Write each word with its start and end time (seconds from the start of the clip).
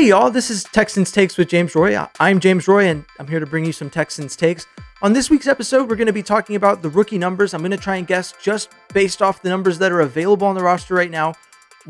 Hey, 0.00 0.08
y'all, 0.08 0.30
this 0.30 0.48
is 0.48 0.64
Texans 0.64 1.12
Takes 1.12 1.36
with 1.36 1.50
James 1.50 1.74
Roy. 1.74 1.94
I'm 2.18 2.40
James 2.40 2.66
Roy, 2.66 2.86
and 2.86 3.04
I'm 3.18 3.28
here 3.28 3.38
to 3.38 3.44
bring 3.44 3.66
you 3.66 3.72
some 3.72 3.90
Texans 3.90 4.34
Takes. 4.34 4.66
On 5.02 5.12
this 5.12 5.28
week's 5.28 5.46
episode, 5.46 5.90
we're 5.90 5.96
going 5.96 6.06
to 6.06 6.12
be 6.14 6.22
talking 6.22 6.56
about 6.56 6.80
the 6.80 6.88
rookie 6.88 7.18
numbers. 7.18 7.52
I'm 7.52 7.60
going 7.60 7.70
to 7.70 7.76
try 7.76 7.96
and 7.96 8.06
guess 8.06 8.32
just 8.40 8.70
based 8.94 9.20
off 9.20 9.42
the 9.42 9.50
numbers 9.50 9.76
that 9.76 9.92
are 9.92 10.00
available 10.00 10.46
on 10.46 10.54
the 10.54 10.62
roster 10.62 10.94
right 10.94 11.10
now, 11.10 11.34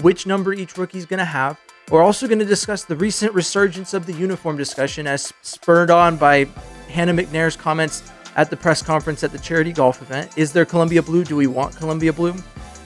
which 0.01 0.27
number 0.27 0.53
each 0.53 0.77
rookie 0.77 0.99
is 0.99 1.07
going 1.07 1.21
to 1.21 1.25
have. 1.25 1.57
We're 1.89 2.03
also 2.03 2.27
going 2.27 2.41
to 2.41 2.45
discuss 2.45 2.83
the 2.83 2.97
recent 2.97 3.33
resurgence 3.33 3.95
of 3.95 4.07
the 4.07 4.13
uniform 4.13 4.57
discussion 4.57 5.07
as 5.07 5.33
spurred 5.43 5.93
on 5.93 6.17
by 6.17 6.47
Hannah 6.89 7.15
McNair's 7.15 7.55
comments 7.55 8.11
at 8.35 8.51
the 8.51 8.57
press 8.57 8.83
conference 8.83 9.23
at 9.23 9.31
the 9.31 9.39
charity 9.39 9.73
golf 9.73 10.03
event. 10.03 10.37
Is 10.37 10.53
there 10.53 10.65
Columbia 10.65 11.01
Blue? 11.05 11.23
Do 11.23 11.37
we 11.37 11.47
want 11.47 11.77
Columbia 11.77 12.13
Blue? 12.13 12.35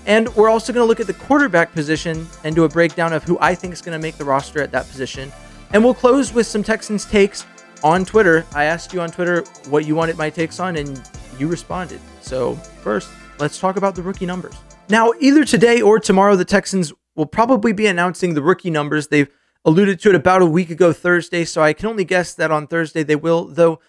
And 0.07 0.29
we're 0.36 0.50
also 0.50 0.73
going 0.73 0.84
to 0.84 0.89
look 0.89 1.00
at 1.00 1.07
the 1.07 1.14
quarterback 1.14 1.73
position 1.73 2.27
and 2.45 2.54
do 2.54 2.64
a 2.64 2.68
breakdown 2.68 3.12
of 3.12 3.25
who 3.25 3.39
I 3.41 3.54
think 3.54 3.73
is 3.73 3.80
going 3.80 3.98
to 3.98 4.03
make 4.03 4.16
the 4.16 4.25
roster 4.25 4.62
at 4.62 4.71
that 4.73 4.89
position. 4.89 5.32
And 5.73 5.82
we'll 5.82 5.95
close 5.95 6.32
with 6.32 6.46
some 6.46 6.62
Texans 6.62 7.04
takes 7.04 7.46
on 7.82 8.04
Twitter. 8.04 8.46
I 8.54 8.64
asked 8.64 8.93
you 8.93 9.00
on 9.00 9.11
Twitter 9.11 9.43
what 9.68 9.86
you 9.86 9.94
wanted 9.94 10.17
my 10.17 10.30
takes 10.30 10.61
on, 10.61 10.77
and 10.77 11.03
you 11.39 11.49
responded. 11.49 12.00
So, 12.21 12.54
first, 12.82 13.08
let's 13.39 13.58
talk 13.58 13.77
about 13.77 13.94
the 13.94 14.03
rookie 14.03 14.27
numbers. 14.27 14.54
Now, 14.89 15.13
either 15.21 15.44
today 15.44 15.80
or 15.80 15.99
tomorrow, 15.99 16.36
the 16.36 16.44
Texans 16.44 16.93
will 17.16 17.27
probably 17.27 17.72
be 17.72 17.86
announcing 17.86 18.35
the 18.35 18.43
rookie 18.43 18.71
numbers. 18.71 19.08
They've 19.08 19.29
alluded 19.64 20.00
to 20.00 20.11
it 20.11 20.14
about 20.14 20.43
a 20.43 20.46
week 20.46 20.71
ago, 20.71 20.93
Thursday. 20.93 21.44
So 21.44 21.63
I 21.63 21.72
can 21.72 21.86
only 21.86 22.05
guess 22.05 22.35
that 22.35 22.50
on 22.50 22.66
Thursday 22.66 23.02
they 23.02 23.16
will, 23.16 23.46
though 23.46 23.80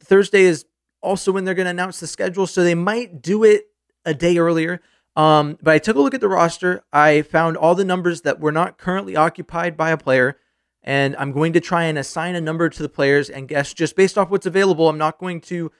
Thursday 0.00 0.42
is 0.42 0.64
also 1.02 1.32
when 1.32 1.44
they're 1.44 1.54
going 1.54 1.66
to 1.66 1.70
announce 1.70 2.00
the 2.00 2.06
schedule. 2.06 2.46
So 2.46 2.62
they 2.62 2.74
might 2.74 3.20
do 3.20 3.44
it 3.44 3.64
a 4.04 4.14
day 4.14 4.38
earlier. 4.38 4.80
Um, 5.16 5.58
but 5.62 5.74
I 5.74 5.78
took 5.78 5.96
a 5.96 6.00
look 6.00 6.14
at 6.14 6.20
the 6.20 6.28
roster. 6.28 6.82
I 6.92 7.22
found 7.22 7.56
all 7.56 7.74
the 7.74 7.84
numbers 7.84 8.22
that 8.22 8.40
were 8.40 8.52
not 8.52 8.78
currently 8.78 9.14
occupied 9.14 9.76
by 9.76 9.90
a 9.90 9.96
player, 9.96 10.38
and 10.82 11.14
I'm 11.16 11.32
going 11.32 11.52
to 11.52 11.60
try 11.60 11.84
and 11.84 11.96
assign 11.96 12.34
a 12.34 12.40
number 12.40 12.68
to 12.68 12.82
the 12.82 12.88
players 12.88 13.30
and 13.30 13.48
guess 13.48 13.72
just 13.72 13.96
based 13.96 14.18
off 14.18 14.30
what's 14.30 14.46
available. 14.46 14.88
I'm 14.88 14.98
not 14.98 15.18
going 15.18 15.40
to 15.42 15.70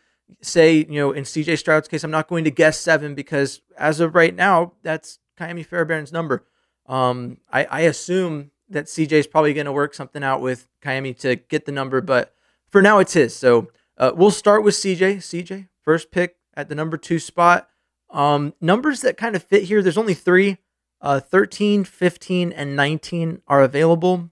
say, 0.41 0.77
you 0.77 1.01
know, 1.01 1.13
in 1.13 1.25
CJ 1.25 1.59
Stroud's 1.59 1.89
case, 1.89 2.05
I'm 2.05 2.11
not 2.11 2.29
going 2.29 2.45
to 2.45 2.51
guess 2.51 2.79
seven 2.79 3.15
because 3.15 3.61
as 3.77 4.01
of 4.01 4.15
right 4.15 4.35
now, 4.35 4.73
that's 4.83 5.19
Ka'imi 5.37 5.67
Fairbairn's 5.67 6.13
number. 6.13 6.45
Um, 6.87 7.39
I, 7.53 7.65
I 7.65 7.81
assume 7.81 8.51
that 8.69 8.87
CJ 8.87 9.13
is 9.13 9.27
probably 9.27 9.53
going 9.53 9.67
to 9.67 9.73
work 9.73 9.95
something 9.95 10.23
out 10.23 10.41
with 10.41 10.69
Ka'imi 10.81 11.19
to 11.21 11.37
get 11.37 11.67
the 11.67 11.73
number, 11.73 12.01
but 12.01 12.35
for 12.71 12.81
now 12.83 12.99
it's 12.99 13.13
his. 13.15 13.35
So 13.35 13.69
uh, 13.99 14.13
we'll 14.15 14.31
start 14.31 14.63
with 14.63 14.75
CJ. 14.75 15.17
CJ, 15.17 15.69
first 15.83 16.11
pick 16.11 16.37
at 16.55 16.69
the 16.69 16.75
number 16.75 16.97
two 16.97 17.19
spot. 17.19 17.69
Um, 18.15 18.55
numbers 18.61 19.01
that 19.01 19.17
kind 19.17 19.37
of 19.37 19.43
fit 19.43 19.65
here, 19.65 19.83
there's 19.83 19.99
only 19.99 20.15
three. 20.15 20.59
Uh, 21.01 21.21
13, 21.21 21.85
15, 21.85 22.53
and 22.53 22.77
19 22.77 23.43
are 23.47 23.63
available. 23.63 24.31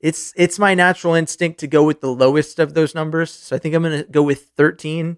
It's 0.00 0.34
it's 0.36 0.58
my 0.58 0.74
natural 0.74 1.14
instinct 1.14 1.60
to 1.60 1.66
go 1.66 1.82
with 1.82 2.02
the 2.02 2.12
lowest 2.12 2.58
of 2.58 2.74
those 2.74 2.94
numbers. 2.94 3.30
So 3.30 3.56
I 3.56 3.58
think 3.58 3.74
I'm 3.74 3.84
to 3.84 4.02
go 4.10 4.22
with 4.22 4.50
13. 4.54 5.16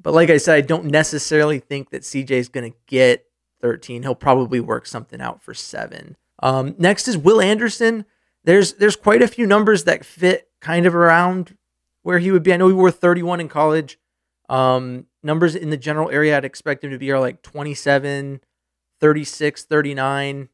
But 0.00 0.14
like 0.14 0.30
I 0.30 0.38
said, 0.38 0.54
I 0.54 0.60
don't 0.62 0.86
necessarily 0.86 1.58
think 1.58 1.90
that 1.90 2.02
CJ 2.02 2.30
is 2.30 2.48
to 2.48 2.76
get 2.86 3.26
13. 3.60 4.02
He'll 4.02 4.14
probably 4.14 4.60
work 4.60 4.86
something 4.86 5.20
out 5.20 5.42
for 5.42 5.52
seven. 5.52 6.16
Um, 6.42 6.74
next 6.78 7.06
is 7.06 7.18
Will 7.18 7.40
Anderson. 7.40 8.06
There's 8.44 8.74
there's 8.74 8.96
quite 8.96 9.20
a 9.20 9.28
few 9.28 9.46
numbers 9.46 9.84
that 9.84 10.06
fit 10.06 10.48
kind 10.60 10.86
of 10.86 10.94
around 10.94 11.58
where 12.02 12.18
he 12.18 12.30
would 12.30 12.42
be. 12.42 12.54
I 12.54 12.56
know 12.56 12.68
he 12.68 12.74
wore 12.74 12.90
31 12.90 13.40
in 13.40 13.48
college. 13.48 13.98
Um, 14.48 15.04
numbers 15.22 15.54
in 15.54 15.70
the 15.70 15.76
general 15.76 16.10
area 16.10 16.36
I'd 16.36 16.44
expect 16.44 16.84
him 16.84 16.90
to 16.90 16.98
be 16.98 17.10
are 17.10 17.20
like 17.20 17.42
27, 17.42 18.40
36, 19.00 19.64
39, 19.64 20.48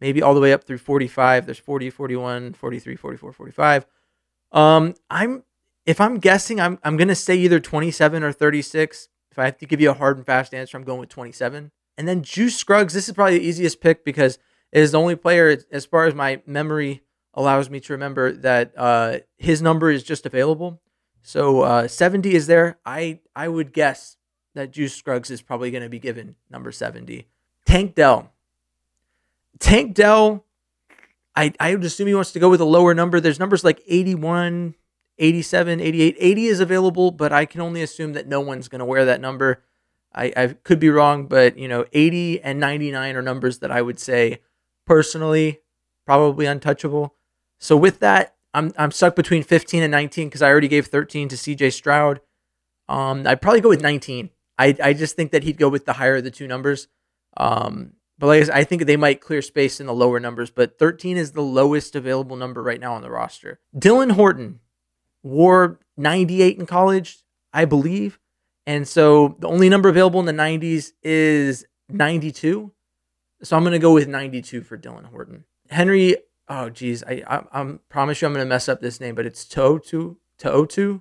maybe 0.00 0.22
all 0.22 0.34
the 0.34 0.40
way 0.40 0.52
up 0.52 0.64
through 0.64 0.78
45. 0.78 1.46
There's 1.46 1.58
40, 1.58 1.90
41, 1.90 2.54
43, 2.54 2.96
44, 2.96 3.32
45. 3.32 3.86
Um, 4.52 4.94
I'm 5.10 5.44
if 5.86 6.00
I'm 6.00 6.18
guessing, 6.18 6.60
I'm 6.60 6.78
I'm 6.82 6.96
gonna 6.96 7.14
say 7.14 7.36
either 7.36 7.60
27 7.60 8.22
or 8.22 8.32
36. 8.32 9.08
If 9.30 9.38
I 9.38 9.44
have 9.46 9.58
to 9.58 9.66
give 9.66 9.80
you 9.80 9.90
a 9.90 9.94
hard 9.94 10.16
and 10.16 10.26
fast 10.26 10.52
answer, 10.54 10.76
I'm 10.76 10.84
going 10.84 11.00
with 11.00 11.08
27. 11.08 11.70
And 11.96 12.08
then 12.08 12.22
Juice 12.22 12.56
Scruggs, 12.56 12.94
this 12.94 13.08
is 13.08 13.14
probably 13.14 13.38
the 13.38 13.44
easiest 13.44 13.80
pick 13.80 14.04
because 14.04 14.38
it 14.72 14.80
is 14.80 14.92
the 14.92 14.98
only 14.98 15.16
player, 15.16 15.58
as 15.70 15.84
far 15.84 16.06
as 16.06 16.14
my 16.14 16.42
memory 16.46 17.02
allows 17.34 17.70
me 17.70 17.80
to 17.80 17.92
remember, 17.92 18.32
that 18.32 18.72
uh, 18.76 19.18
his 19.38 19.62
number 19.62 19.90
is 19.90 20.02
just 20.02 20.26
available. 20.26 20.80
So 21.22 21.60
uh, 21.62 21.88
70 21.88 22.34
is 22.34 22.46
there. 22.46 22.78
I 22.84 23.20
I 23.36 23.48
would 23.48 23.72
guess 23.72 24.16
that 24.54 24.70
Juice 24.70 24.94
Scruggs 24.94 25.30
is 25.30 25.42
probably 25.42 25.70
going 25.70 25.82
to 25.82 25.88
be 25.88 25.98
given 25.98 26.36
number 26.50 26.72
70. 26.72 27.26
Tank 27.66 27.94
Dell. 27.94 28.32
Tank 29.58 29.94
Dell, 29.94 30.44
I, 31.36 31.52
I 31.60 31.74
would 31.74 31.84
assume 31.84 32.08
he 32.08 32.14
wants 32.14 32.32
to 32.32 32.40
go 32.40 32.48
with 32.48 32.60
a 32.60 32.64
lower 32.64 32.94
number. 32.94 33.20
There's 33.20 33.38
numbers 33.38 33.64
like 33.64 33.82
81, 33.86 34.74
87, 35.18 35.80
88. 35.80 36.16
80 36.18 36.46
is 36.46 36.60
available, 36.60 37.10
but 37.10 37.32
I 37.32 37.44
can 37.44 37.60
only 37.60 37.82
assume 37.82 38.14
that 38.14 38.26
no 38.26 38.40
one's 38.40 38.68
going 38.68 38.80
to 38.80 38.84
wear 38.84 39.04
that 39.04 39.20
number. 39.20 39.62
I, 40.12 40.32
I 40.36 40.46
could 40.48 40.80
be 40.80 40.90
wrong, 40.90 41.26
but 41.26 41.56
you 41.56 41.68
know, 41.68 41.84
80 41.92 42.42
and 42.42 42.58
99 42.58 43.16
are 43.16 43.22
numbers 43.22 43.60
that 43.60 43.70
I 43.70 43.80
would 43.80 44.00
say 44.00 44.40
personally 44.84 45.60
probably 46.04 46.46
untouchable. 46.46 47.14
So 47.58 47.76
with 47.76 48.00
that, 48.00 48.34
I'm 48.52 48.72
I'm 48.76 48.90
stuck 48.90 49.14
between 49.14 49.44
15 49.44 49.82
and 49.82 49.92
19 49.92 50.28
because 50.28 50.42
I 50.42 50.48
already 50.48 50.66
gave 50.66 50.88
13 50.88 51.28
to 51.28 51.36
CJ 51.36 51.72
Stroud. 51.72 52.20
Um, 52.88 53.24
I'd 53.26 53.40
probably 53.40 53.60
go 53.60 53.68
with 53.68 53.80
19. 53.80 54.30
I 54.60 54.76
I 54.82 54.92
just 54.92 55.16
think 55.16 55.32
that 55.32 55.42
he'd 55.42 55.56
go 55.56 55.68
with 55.68 55.86
the 55.86 55.94
higher 55.94 56.16
of 56.16 56.24
the 56.24 56.30
two 56.30 56.46
numbers. 56.46 56.88
Um, 57.36 57.94
but 58.18 58.26
like 58.26 58.42
I, 58.42 58.44
said, 58.44 58.54
I 58.54 58.64
think 58.64 58.84
they 58.84 58.98
might 58.98 59.22
clear 59.22 59.40
space 59.40 59.80
in 59.80 59.86
the 59.86 59.94
lower 59.94 60.20
numbers. 60.20 60.50
But 60.50 60.78
13 60.78 61.16
is 61.16 61.32
the 61.32 61.40
lowest 61.40 61.96
available 61.96 62.36
number 62.36 62.62
right 62.62 62.78
now 62.78 62.92
on 62.92 63.00
the 63.00 63.10
roster. 63.10 63.60
Dylan 63.74 64.12
Horton 64.12 64.60
wore 65.22 65.80
98 65.96 66.58
in 66.58 66.66
college, 66.66 67.18
I 67.54 67.64
believe, 67.64 68.20
and 68.66 68.86
so 68.86 69.36
the 69.38 69.48
only 69.48 69.70
number 69.70 69.88
available 69.88 70.20
in 70.20 70.26
the 70.26 70.32
90s 70.32 70.92
is 71.02 71.64
92. 71.88 72.72
So 73.42 73.56
I'm 73.56 73.62
going 73.62 73.72
to 73.72 73.78
go 73.78 73.94
with 73.94 74.06
92 74.06 74.62
for 74.62 74.76
Dylan 74.76 75.06
Horton. 75.06 75.44
Henry, 75.70 76.16
oh 76.48 76.68
geez, 76.68 77.02
I 77.04 77.22
I, 77.26 77.78
promise 77.88 78.20
you 78.20 78.28
I'm 78.28 78.34
going 78.34 78.44
to 78.44 78.48
mess 78.48 78.68
up 78.68 78.80
this 78.80 79.00
name, 79.00 79.14
but 79.14 79.24
it's 79.24 79.44
Totu 79.44 80.16
Tootu. 80.38 81.00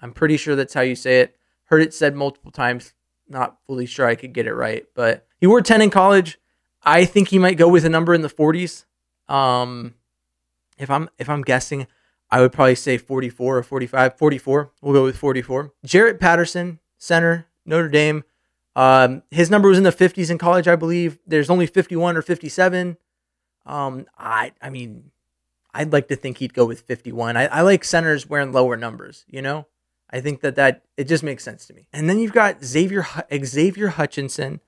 I'm 0.00 0.12
pretty 0.12 0.38
sure 0.38 0.56
that's 0.56 0.74
how 0.74 0.80
you 0.80 0.94
say 0.94 1.20
it. 1.20 1.36
Heard 1.66 1.82
it 1.82 1.94
said 1.94 2.14
multiple 2.14 2.50
times. 2.50 2.92
Not 3.28 3.58
fully 3.66 3.86
sure 3.86 4.06
I 4.06 4.14
could 4.14 4.32
get 4.32 4.46
it 4.46 4.54
right, 4.54 4.84
but 4.94 5.26
he 5.40 5.46
wore 5.46 5.62
10 5.62 5.80
in 5.80 5.90
college. 5.90 6.38
I 6.82 7.04
think 7.06 7.28
he 7.28 7.38
might 7.38 7.56
go 7.56 7.68
with 7.68 7.84
a 7.84 7.88
number 7.88 8.12
in 8.12 8.20
the 8.20 8.28
40s. 8.28 8.84
Um, 9.32 9.94
if 10.78 10.90
I'm 10.90 11.08
if 11.18 11.30
I'm 11.30 11.42
guessing, 11.42 11.86
I 12.30 12.40
would 12.40 12.52
probably 12.52 12.74
say 12.74 12.98
44 12.98 13.58
or 13.58 13.62
45. 13.62 14.18
44. 14.18 14.72
We'll 14.82 14.92
go 14.92 15.04
with 15.04 15.16
44. 15.16 15.72
Jarrett 15.84 16.20
Patterson, 16.20 16.80
center, 16.98 17.46
Notre 17.64 17.88
Dame. 17.88 18.24
Um, 18.76 19.22
his 19.30 19.50
number 19.50 19.68
was 19.68 19.78
in 19.78 19.84
the 19.84 19.90
50s 19.92 20.30
in 20.30 20.38
college, 20.38 20.66
I 20.66 20.76
believe. 20.76 21.18
There's 21.26 21.48
only 21.48 21.66
51 21.66 22.16
or 22.16 22.22
57. 22.22 22.96
Um, 23.66 24.06
I 24.18 24.52
I 24.60 24.68
mean, 24.68 25.10
I'd 25.72 25.92
like 25.92 26.08
to 26.08 26.16
think 26.16 26.38
he'd 26.38 26.54
go 26.54 26.66
with 26.66 26.80
51. 26.82 27.36
I, 27.36 27.46
I 27.46 27.60
like 27.62 27.84
centers 27.84 28.28
wearing 28.28 28.52
lower 28.52 28.76
numbers, 28.76 29.24
you 29.28 29.42
know? 29.42 29.66
I 30.14 30.20
think 30.20 30.42
that 30.42 30.54
that 30.54 30.84
it 30.96 31.08
just 31.08 31.24
makes 31.24 31.42
sense 31.42 31.66
to 31.66 31.74
me. 31.74 31.88
And 31.92 32.08
then 32.08 32.20
you've 32.20 32.32
got 32.32 32.62
Xavier 32.62 33.04
Xavier 33.44 33.88
Hutchinson. 33.88 34.60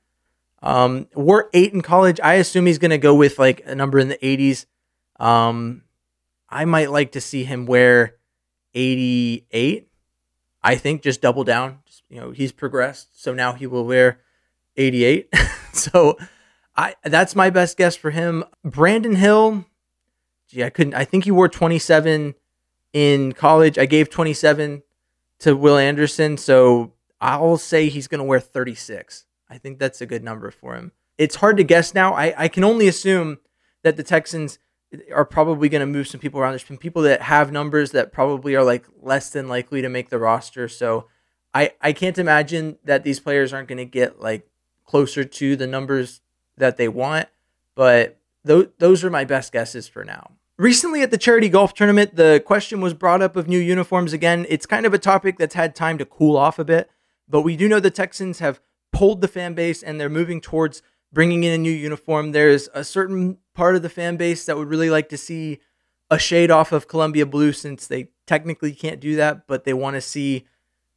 Um, 0.61 1.07
we're 1.15 1.45
eight 1.55 1.73
in 1.73 1.83
college. 1.83 2.19
I 2.21 2.35
assume 2.35 2.67
he's 2.67 2.79
gonna 2.79 2.99
go 2.99 3.15
with 3.15 3.39
like 3.39 3.63
a 3.65 3.77
number 3.77 4.01
in 4.01 4.09
the 4.09 4.19
80s. 4.19 4.67
Um, 5.21 5.85
I 6.49 6.65
might 6.65 6.91
like 6.91 7.13
to 7.13 7.21
see 7.21 7.45
him 7.45 7.65
wear 7.65 8.17
88. 8.75 9.89
I 10.65 10.75
think 10.75 11.03
just 11.03 11.21
double 11.21 11.45
down. 11.45 11.79
Just, 11.87 12.03
you 12.09 12.21
know, 12.21 12.33
he's 12.33 12.51
progressed, 12.51 13.23
so 13.23 13.33
now 13.33 13.53
he 13.53 13.69
will 13.69 13.87
wear 13.87 14.19
88. 14.77 15.33
so 15.73 16.19
I 16.77 16.97
that's 17.05 17.37
my 17.37 17.51
best 17.51 17.77
guess 17.77 17.95
for 17.95 18.11
him. 18.11 18.43
Brandon 18.65 19.15
Hill. 19.15 19.65
Gee, 20.49 20.65
I 20.65 20.71
couldn't. 20.71 20.95
I 20.95 21.05
think 21.05 21.23
he 21.23 21.31
wore 21.31 21.49
27 21.49 22.35
in 22.93 23.33
college. 23.33 23.79
I 23.79 23.87
gave 23.87 24.11
27 24.11 24.83
to 25.41 25.57
Will 25.57 25.77
Anderson. 25.77 26.37
So 26.37 26.93
I'll 27.21 27.57
say 27.57 27.89
he's 27.89 28.09
going 28.09 28.19
to 28.19 28.25
wear 28.25 28.41
36. 28.41 29.27
I 29.49 29.59
think 29.59 29.79
that's 29.79 30.01
a 30.01 30.07
good 30.07 30.25
number 30.25 30.51
for 30.51 30.75
him. 30.75 30.93
It's 31.19 31.37
hard 31.37 31.57
to 31.57 31.65
guess 31.65 31.95
now. 31.95 32.15
I, 32.15 32.35
I 32.37 32.49
can 32.49 32.65
only 32.65 32.89
assume 32.89 33.39
that 33.83 33.97
the 33.97 34.03
Texans 34.03 34.59
are 35.15 35.25
probably 35.25 35.69
going 35.69 35.81
to 35.81 35.87
move 35.87 36.09
some 36.09 36.21
people 36.21 36.41
around. 36.41 36.53
There's 36.53 36.67
some 36.67 36.77
people 36.77 37.03
that 37.03 37.23
have 37.23 37.53
numbers 37.53 37.93
that 37.93 38.13
probably 38.13 38.55
are 38.55 38.65
like 38.65 38.87
less 39.01 39.31
than 39.31 39.49
likely 39.49 39.83
to 39.83 39.89
make 39.89 40.11
the 40.11 40.19
roster. 40.19 40.69
So 40.69 41.09
I, 41.55 41.73
I 41.81 41.93
can't 41.93 42.19
imagine 42.19 42.79
that 42.85 43.03
these 43.03 43.21
players 43.21 43.53
aren't 43.53 43.69
going 43.69 43.79
to 43.79 43.85
get 43.85 44.21
like 44.21 44.49
closer 44.85 45.25
to 45.25 45.57
the 45.57 45.67
numbers 45.67 46.21
that 46.57 46.77
they 46.77 46.89
want. 46.89 47.29
But 47.75 48.19
th- 48.47 48.71
those 48.79 49.05
are 49.05 49.11
my 49.11 49.25
best 49.25 49.53
guesses 49.53 49.89
for 49.89 50.05
now. 50.05 50.33
Recently 50.59 51.03
at 51.03 51.11
the 51.11 51.19
charity 51.19 51.51
golf 51.51 51.75
tournament, 51.75 52.17
the 52.17 52.43
question 52.45 52.81
was 52.81 52.95
brought 52.95 53.21
up 53.21 53.37
of 53.37 53.47
new 53.47 53.59
uniforms 53.59 54.15
again. 54.15 54.47
It's 54.49 54.65
kind 54.65 54.87
of 54.87 54.95
a 54.95 54.99
topic 54.99 55.37
that's 55.37 55.55
had 55.55 55.75
time 55.75 55.99
to 55.99 56.07
cool 56.07 56.35
off 56.35 56.59
a 56.59 56.65
bit, 56.65 56.91
but 57.29 57.43
we 57.43 57.57
do 57.57 57.69
know 57.69 57.79
the 57.79 57.91
Texans 57.91 58.39
have 58.39 58.61
polled 58.91 59.21
the 59.21 59.29
fan 59.29 59.53
base 59.53 59.83
and 59.83 60.01
they're 60.01 60.09
moving 60.09 60.41
towards 60.41 60.81
bringing 61.13 61.45
in 61.45 61.53
a 61.53 61.59
new 61.59 61.71
uniform. 61.71 62.33
There's 62.33 62.71
a 62.73 62.85
certain 62.85 63.37
part 63.55 63.77
of 63.77 63.83
the 63.83 63.91
fan 63.91 64.17
base 64.17 64.47
that 64.47 64.57
would 64.57 64.69
really 64.69 64.89
like 64.89 65.11
to 65.11 65.19
see 65.19 65.59
a 66.11 66.19
shade 66.19 66.51
off 66.51 66.73
of 66.73 66.89
Columbia 66.89 67.27
blue 67.27 67.53
since 67.53 67.87
they 67.87 68.09
technically 68.27 68.73
can't 68.73 69.01
do 69.01 69.17
that, 69.17 69.47
but 69.47 69.65
they 69.65 69.75
want 69.75 69.95
to 69.95 70.01
see 70.01 70.47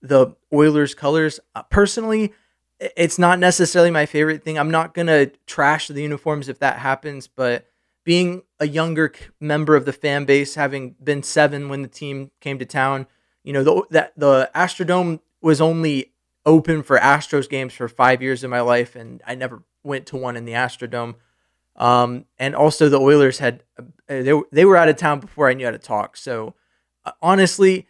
the 0.02 0.36
Oilers 0.54 0.96
colors. 0.96 1.42
Uh, 1.54 1.64
personally, 1.64 2.32
it's 2.80 3.20
not 3.20 3.40
necessarily 3.40 3.92
my 3.92 4.06
favorite 4.06 4.42
thing. 4.42 4.58
I'm 4.58 4.72
not 4.72 4.94
going 4.94 5.08
to 5.08 5.32
trash 5.46 5.90
the 5.90 6.02
uniforms 6.02 6.48
if 6.48 6.60
that 6.60 6.78
happens, 6.78 7.28
but 7.28 7.66
being 8.06 8.44
a 8.60 8.68
younger 8.68 9.14
member 9.40 9.76
of 9.76 9.86
the 9.86 9.94
fan 9.94 10.26
base, 10.26 10.56
having 10.56 10.96
been 11.04 11.24
7 11.24 11.70
when 11.70 11.82
the 11.82 11.88
team 11.88 12.32
came 12.42 12.60
to 12.60 12.66
town, 12.66 13.08
you 13.44 13.54
know, 13.54 13.64
the 13.64 13.84
that 13.92 14.14
the 14.18 14.50
Astrodome 14.54 15.20
was 15.42 15.62
only 15.62 16.12
open 16.46 16.84
for 16.84 16.98
Astros 16.98 17.50
games 17.50 17.74
for 17.74 17.88
5 17.88 18.22
years 18.22 18.44
of 18.44 18.50
my 18.50 18.62
life 18.62 18.96
and 18.96 19.22
I 19.26 19.36
never 19.36 19.64
went 19.84 20.06
to 20.08 20.18
one 20.18 20.36
in 20.36 20.46
the 20.46 20.54
Astrodome. 20.54 21.16
Um, 21.76 22.26
and 22.38 22.56
also 22.56 22.90
the 22.90 23.00
Oilers 23.00 23.40
had 23.40 23.64
uh, 23.78 23.84
they 24.08 24.34
they 24.52 24.66
were 24.66 24.76
out 24.76 24.90
of 24.90 24.98
town 24.98 25.20
before 25.20 25.50
I 25.50 25.54
knew 25.54 25.66
how 25.66 25.72
to 25.72 25.78
talk. 25.78 26.18
So 26.18 26.56
uh, 27.06 27.12
honestly, 27.22 27.88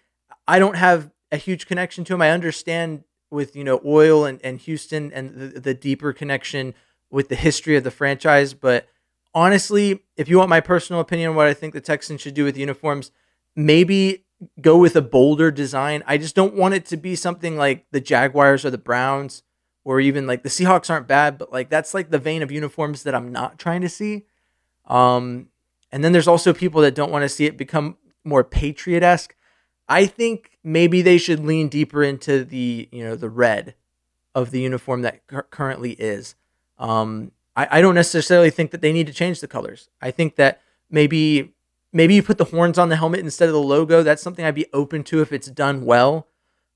I 0.48 0.60
don't 0.60 0.78
have 0.78 1.12
a 1.32 1.38
huge 1.38 1.66
connection 1.66 2.04
to 2.06 2.14
them. 2.14 2.22
I 2.22 2.30
understand 2.30 3.04
with 3.32 3.56
you 3.56 3.64
know 3.64 3.82
oil 3.84 4.26
and, 4.26 4.40
and 4.44 4.60
Houston 4.60 5.12
and 5.12 5.36
the, 5.36 5.60
the 5.60 5.74
deeper 5.74 6.14
connection 6.14 6.76
with 7.10 7.30
the 7.30 7.36
history 7.36 7.76
of 7.76 7.84
the 7.84 7.92
franchise. 7.92 8.54
But 8.54 8.88
honestly, 9.34 10.04
if 10.18 10.28
you 10.28 10.38
want 10.38 10.50
my 10.50 10.60
personal 10.60 11.02
opinion 11.02 11.30
on 11.32 11.36
what 11.36 11.48
I 11.48 11.54
think 11.54 11.74
the 11.74 11.82
Texans 11.82 12.22
should 12.22 12.34
do 12.34 12.44
with 12.44 12.58
uniforms, 12.58 13.12
maybe 13.56 14.26
go 14.62 14.78
with 14.78 14.96
a 14.96 15.02
bolder 15.02 15.52
design. 15.52 16.04
I 16.08 16.18
just 16.18 16.36
don't 16.36 16.56
want 16.56 16.74
it 16.74 16.86
to 16.88 16.98
be 16.98 17.16
something 17.16 17.58
like 17.58 17.86
the 17.92 18.00
Jaguars 18.00 18.64
or 18.64 18.70
the 18.70 18.78
Browns 18.78 19.44
or 19.84 20.00
even 20.00 20.28
like 20.28 20.44
the 20.44 20.50
Seahawks 20.50 20.90
aren't 20.90 21.08
bad, 21.08 21.38
but 21.38 21.52
like 21.52 21.70
that's 21.70 21.94
like 21.94 22.10
the 22.10 22.20
vein 22.20 22.42
of 22.42 22.52
uniforms 22.52 23.04
that 23.04 23.16
I'm 23.16 23.32
not 23.32 23.60
trying 23.60 23.82
to 23.82 23.90
see. 23.90 24.26
Um, 24.86 25.50
and 25.92 26.04
then 26.04 26.12
there's 26.12 26.28
also 26.28 26.54
people 26.54 26.82
that 26.82 26.96
don't 26.96 27.12
want 27.12 27.24
to 27.24 27.30
see 27.30 27.46
it 27.46 27.58
become 27.58 27.98
more 28.24 28.44
patriot 28.44 29.04
esque. 29.04 29.36
I 29.88 30.06
think 30.06 30.52
maybe 30.64 31.02
they 31.02 31.18
should 31.18 31.40
lean 31.40 31.68
deeper 31.68 32.04
into 32.04 32.44
the 32.44 32.88
you 32.92 33.04
know 33.04 33.16
the 33.16 33.30
red 33.30 33.76
of 34.36 34.52
the 34.52 34.62
uniform 34.62 35.02
that 35.02 35.26
cu- 35.28 35.42
currently 35.50 35.94
is. 35.94 36.36
Um, 36.78 37.32
I, 37.60 37.80
I 37.80 37.82
don't 37.82 37.96
necessarily 37.96 38.52
think 38.52 38.72
that 38.72 38.80
they 38.80 38.94
need 38.94 39.08
to 39.08 39.14
change 39.14 39.42
the 39.42 39.48
colors. 39.48 39.90
I 40.02 40.12
think 40.12 40.38
that 40.38 40.62
maybe 40.90 41.54
maybe 41.92 42.16
you 42.16 42.24
put 42.24 42.38
the 42.38 42.46
horns 42.46 42.78
on 42.78 42.88
the 42.88 42.96
helmet 42.96 43.20
instead 43.20 43.50
of 43.50 43.54
the 43.54 43.62
logo. 43.62 44.02
That's 44.02 44.22
something 44.22 44.46
I'd 44.46 44.56
be 44.56 44.68
open 44.72 45.04
to 45.06 45.22
if 45.22 45.34
it's 45.34 45.50
done 45.50 45.84
well. 45.84 46.28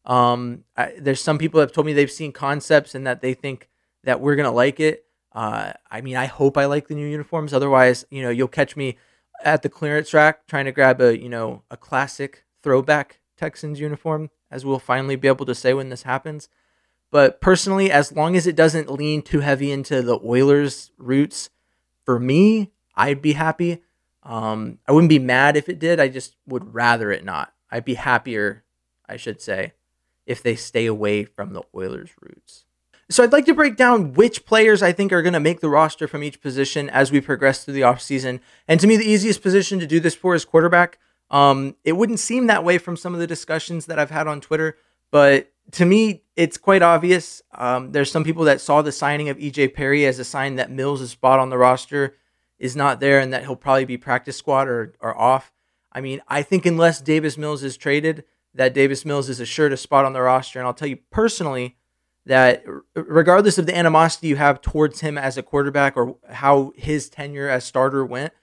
Um, 0.05 0.65
I, 0.75 0.93
there's 0.99 1.21
some 1.21 1.37
people 1.37 1.59
that 1.59 1.67
have 1.69 1.73
told 1.73 1.87
me 1.87 1.93
they've 1.93 2.11
seen 2.11 2.33
concepts 2.33 2.95
and 2.95 3.07
that 3.07 3.21
they 3.21 3.33
think 3.33 3.69
that 4.03 4.19
we're 4.19 4.35
gonna 4.35 4.51
like 4.51 4.81
it. 4.81 5.05
Uh, 5.31 5.71
I 5.89 6.01
mean, 6.01 6.17
I 6.17 6.25
hope 6.25 6.57
I 6.57 6.65
like 6.65 6.89
the 6.89 6.95
new 6.95 7.07
uniforms. 7.07 7.53
Otherwise, 7.53 8.05
you 8.09 8.21
know, 8.21 8.29
you'll 8.29 8.49
catch 8.49 8.75
me 8.75 8.97
at 9.41 9.61
the 9.61 9.69
clearance 9.69 10.13
rack 10.13 10.45
trying 10.47 10.65
to 10.65 10.73
grab 10.73 10.99
a 10.99 11.17
you 11.17 11.29
know 11.29 11.63
a 11.71 11.77
classic 11.77 12.43
throwback 12.61 13.21
Texans 13.37 13.79
uniform, 13.79 14.31
as 14.51 14.65
we'll 14.65 14.79
finally 14.79 15.15
be 15.15 15.29
able 15.29 15.45
to 15.45 15.55
say 15.55 15.73
when 15.73 15.87
this 15.87 16.03
happens. 16.03 16.49
But 17.13 17.41
personally, 17.41 17.91
as 17.91 18.11
long 18.11 18.35
as 18.35 18.47
it 18.47 18.55
doesn't 18.55 18.91
lean 18.91 19.21
too 19.21 19.41
heavy 19.41 19.71
into 19.71 20.01
the 20.01 20.19
Oilers' 20.25 20.89
roots, 20.97 21.51
for 22.03 22.19
me, 22.19 22.71
I'd 22.95 23.21
be 23.21 23.33
happy. 23.33 23.83
Um, 24.23 24.79
I 24.87 24.93
wouldn't 24.93 25.11
be 25.11 25.19
mad 25.19 25.55
if 25.55 25.69
it 25.69 25.77
did. 25.77 25.99
I 25.99 26.07
just 26.07 26.35
would 26.47 26.73
rather 26.73 27.11
it 27.11 27.23
not. 27.23 27.53
I'd 27.69 27.85
be 27.85 27.93
happier, 27.93 28.63
I 29.07 29.17
should 29.17 29.43
say, 29.43 29.73
if 30.25 30.41
they 30.41 30.55
stay 30.55 30.87
away 30.87 31.23
from 31.23 31.53
the 31.53 31.61
Oilers' 31.75 32.09
roots. 32.19 32.65
So 33.11 33.23
I'd 33.23 33.31
like 33.31 33.45
to 33.45 33.53
break 33.53 33.75
down 33.75 34.13
which 34.13 34.43
players 34.43 34.81
I 34.81 34.91
think 34.91 35.13
are 35.13 35.21
going 35.21 35.33
to 35.33 35.39
make 35.39 35.59
the 35.59 35.69
roster 35.69 36.07
from 36.07 36.23
each 36.23 36.41
position 36.41 36.89
as 36.89 37.11
we 37.11 37.21
progress 37.21 37.63
through 37.63 37.75
the 37.75 37.81
offseason. 37.81 38.39
And 38.67 38.79
to 38.79 38.87
me, 38.87 38.97
the 38.97 39.05
easiest 39.05 39.43
position 39.43 39.77
to 39.77 39.85
do 39.85 39.99
this 39.99 40.15
for 40.15 40.33
is 40.33 40.45
quarterback. 40.45 40.97
Um, 41.29 41.75
it 41.83 41.93
wouldn't 41.93 42.19
seem 42.19 42.47
that 42.47 42.63
way 42.63 42.79
from 42.79 42.97
some 42.97 43.13
of 43.13 43.19
the 43.19 43.27
discussions 43.27 43.85
that 43.85 43.99
I've 43.99 44.09
had 44.09 44.27
on 44.27 44.41
Twitter, 44.41 44.77
but 45.13 45.51
to 45.73 45.85
me, 45.85 46.23
it's 46.35 46.57
quite 46.57 46.81
obvious. 46.81 47.43
Um, 47.53 47.91
there's 47.91 48.11
some 48.11 48.23
people 48.23 48.45
that 48.45 48.59
saw 48.59 48.81
the 48.81 48.91
signing 48.91 49.29
of 49.29 49.37
EJ 49.37 49.75
Perry 49.75 50.07
as 50.07 50.17
a 50.17 50.23
sign 50.23 50.55
that 50.55 50.71
Mills' 50.71 51.07
spot 51.11 51.39
on 51.39 51.51
the 51.51 51.57
roster 51.59 52.15
is 52.57 52.75
not 52.75 52.99
there 52.99 53.19
and 53.19 53.31
that 53.31 53.43
he'll 53.43 53.55
probably 53.55 53.85
be 53.85 53.95
practice 53.95 54.35
squad 54.35 54.67
or, 54.67 54.95
or 54.99 55.15
off. 55.15 55.53
I 55.91 56.01
mean, 56.01 56.19
I 56.27 56.41
think 56.41 56.65
unless 56.65 56.99
Davis 56.99 57.37
Mills 57.37 57.61
is 57.61 57.77
traded, 57.77 58.23
that 58.55 58.73
Davis 58.73 59.05
Mills 59.05 59.29
is 59.29 59.39
assured 59.39 59.71
a 59.71 59.77
spot 59.77 60.03
on 60.03 60.13
the 60.13 60.21
roster. 60.23 60.57
And 60.57 60.65
I'll 60.65 60.73
tell 60.73 60.87
you 60.87 60.97
personally 61.11 61.77
that 62.25 62.63
regardless 62.95 63.59
of 63.59 63.67
the 63.67 63.77
animosity 63.77 64.29
you 64.29 64.37
have 64.37 64.61
towards 64.61 65.01
him 65.01 65.19
as 65.19 65.37
a 65.37 65.43
quarterback 65.43 65.95
or 65.95 66.15
how 66.27 66.73
his 66.75 67.07
tenure 67.07 67.49
as 67.49 67.63
starter 67.63 68.03
went, 68.03 68.33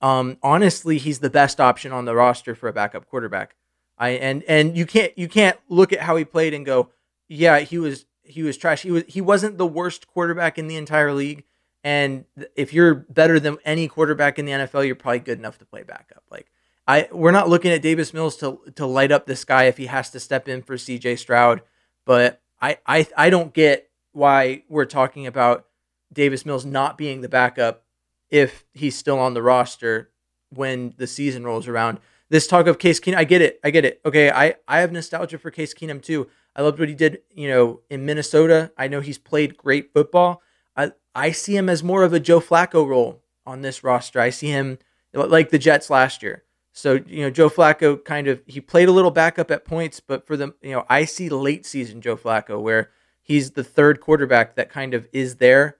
um, 0.00 0.38
honestly, 0.40 0.98
he's 0.98 1.18
the 1.18 1.30
best 1.30 1.60
option 1.60 1.90
on 1.90 2.04
the 2.04 2.14
roster 2.14 2.54
for 2.54 2.68
a 2.68 2.72
backup 2.72 3.08
quarterback. 3.08 3.56
I 3.98 4.10
and 4.10 4.42
and 4.44 4.76
you 4.76 4.86
can't 4.86 5.16
you 5.16 5.28
can't 5.28 5.58
look 5.68 5.92
at 5.92 6.00
how 6.00 6.16
he 6.16 6.24
played 6.24 6.54
and 6.54 6.66
go, 6.66 6.90
yeah, 7.28 7.60
he 7.60 7.78
was 7.78 8.06
he 8.22 8.42
was 8.42 8.56
trash. 8.56 8.82
He 8.82 8.90
was 8.90 9.04
he 9.06 9.20
wasn't 9.20 9.58
the 9.58 9.66
worst 9.66 10.06
quarterback 10.06 10.58
in 10.58 10.68
the 10.68 10.76
entire 10.76 11.12
league. 11.12 11.44
And 11.84 12.24
if 12.54 12.72
you're 12.72 12.94
better 12.94 13.40
than 13.40 13.58
any 13.64 13.88
quarterback 13.88 14.38
in 14.38 14.44
the 14.44 14.52
NFL, 14.52 14.86
you're 14.86 14.94
probably 14.94 15.18
good 15.18 15.38
enough 15.38 15.58
to 15.58 15.64
play 15.64 15.82
backup. 15.82 16.22
Like 16.30 16.50
I 16.86 17.08
we're 17.12 17.30
not 17.30 17.48
looking 17.48 17.70
at 17.72 17.82
Davis 17.82 18.12
Mills 18.12 18.36
to 18.38 18.60
to 18.76 18.86
light 18.86 19.12
up 19.12 19.26
this 19.26 19.44
guy 19.44 19.64
if 19.64 19.76
he 19.76 19.86
has 19.86 20.10
to 20.10 20.20
step 20.20 20.48
in 20.48 20.62
for 20.62 20.76
CJ 20.76 21.18
Stroud, 21.18 21.62
but 22.04 22.40
I 22.60 22.78
I 22.86 23.06
I 23.16 23.30
don't 23.30 23.52
get 23.52 23.90
why 24.12 24.64
we're 24.68 24.84
talking 24.84 25.26
about 25.26 25.66
Davis 26.12 26.44
Mills 26.44 26.64
not 26.64 26.98
being 26.98 27.20
the 27.20 27.28
backup 27.28 27.84
if 28.30 28.64
he's 28.72 28.96
still 28.96 29.18
on 29.18 29.34
the 29.34 29.42
roster 29.42 30.10
when 30.50 30.94
the 30.96 31.06
season 31.06 31.44
rolls 31.44 31.68
around. 31.68 31.98
This 32.32 32.46
talk 32.46 32.66
of 32.66 32.78
Case 32.78 32.98
Keenum, 32.98 33.18
I 33.18 33.24
get 33.24 33.42
it. 33.42 33.60
I 33.62 33.68
get 33.68 33.84
it. 33.84 34.00
Okay, 34.06 34.30
I, 34.30 34.54
I 34.66 34.80
have 34.80 34.90
nostalgia 34.90 35.36
for 35.36 35.50
Case 35.50 35.74
Keenum 35.74 36.00
too. 36.00 36.28
I 36.56 36.62
loved 36.62 36.78
what 36.78 36.88
he 36.88 36.94
did, 36.94 37.18
you 37.30 37.46
know, 37.46 37.82
in 37.90 38.06
Minnesota. 38.06 38.72
I 38.78 38.88
know 38.88 39.00
he's 39.00 39.18
played 39.18 39.58
great 39.58 39.92
football. 39.92 40.40
I 40.74 40.92
I 41.14 41.32
see 41.32 41.54
him 41.54 41.68
as 41.68 41.84
more 41.84 42.04
of 42.04 42.14
a 42.14 42.20
Joe 42.20 42.40
Flacco 42.40 42.88
role 42.88 43.22
on 43.44 43.60
this 43.60 43.84
roster. 43.84 44.18
I 44.18 44.30
see 44.30 44.46
him 44.46 44.78
like 45.12 45.50
the 45.50 45.58
Jets 45.58 45.90
last 45.90 46.22
year. 46.22 46.44
So, 46.72 47.00
you 47.06 47.20
know, 47.20 47.28
Joe 47.28 47.50
Flacco 47.50 48.02
kind 48.02 48.28
of 48.28 48.40
he 48.46 48.62
played 48.62 48.88
a 48.88 48.92
little 48.92 49.10
backup 49.10 49.50
at 49.50 49.66
points, 49.66 50.00
but 50.00 50.26
for 50.26 50.34
the 50.34 50.54
you 50.62 50.70
know, 50.70 50.86
I 50.88 51.04
see 51.04 51.28
late 51.28 51.66
season 51.66 52.00
Joe 52.00 52.16
Flacco 52.16 52.62
where 52.62 52.88
he's 53.20 53.50
the 53.50 53.62
third 53.62 54.00
quarterback 54.00 54.56
that 54.56 54.70
kind 54.70 54.94
of 54.94 55.06
is 55.12 55.36
there, 55.36 55.76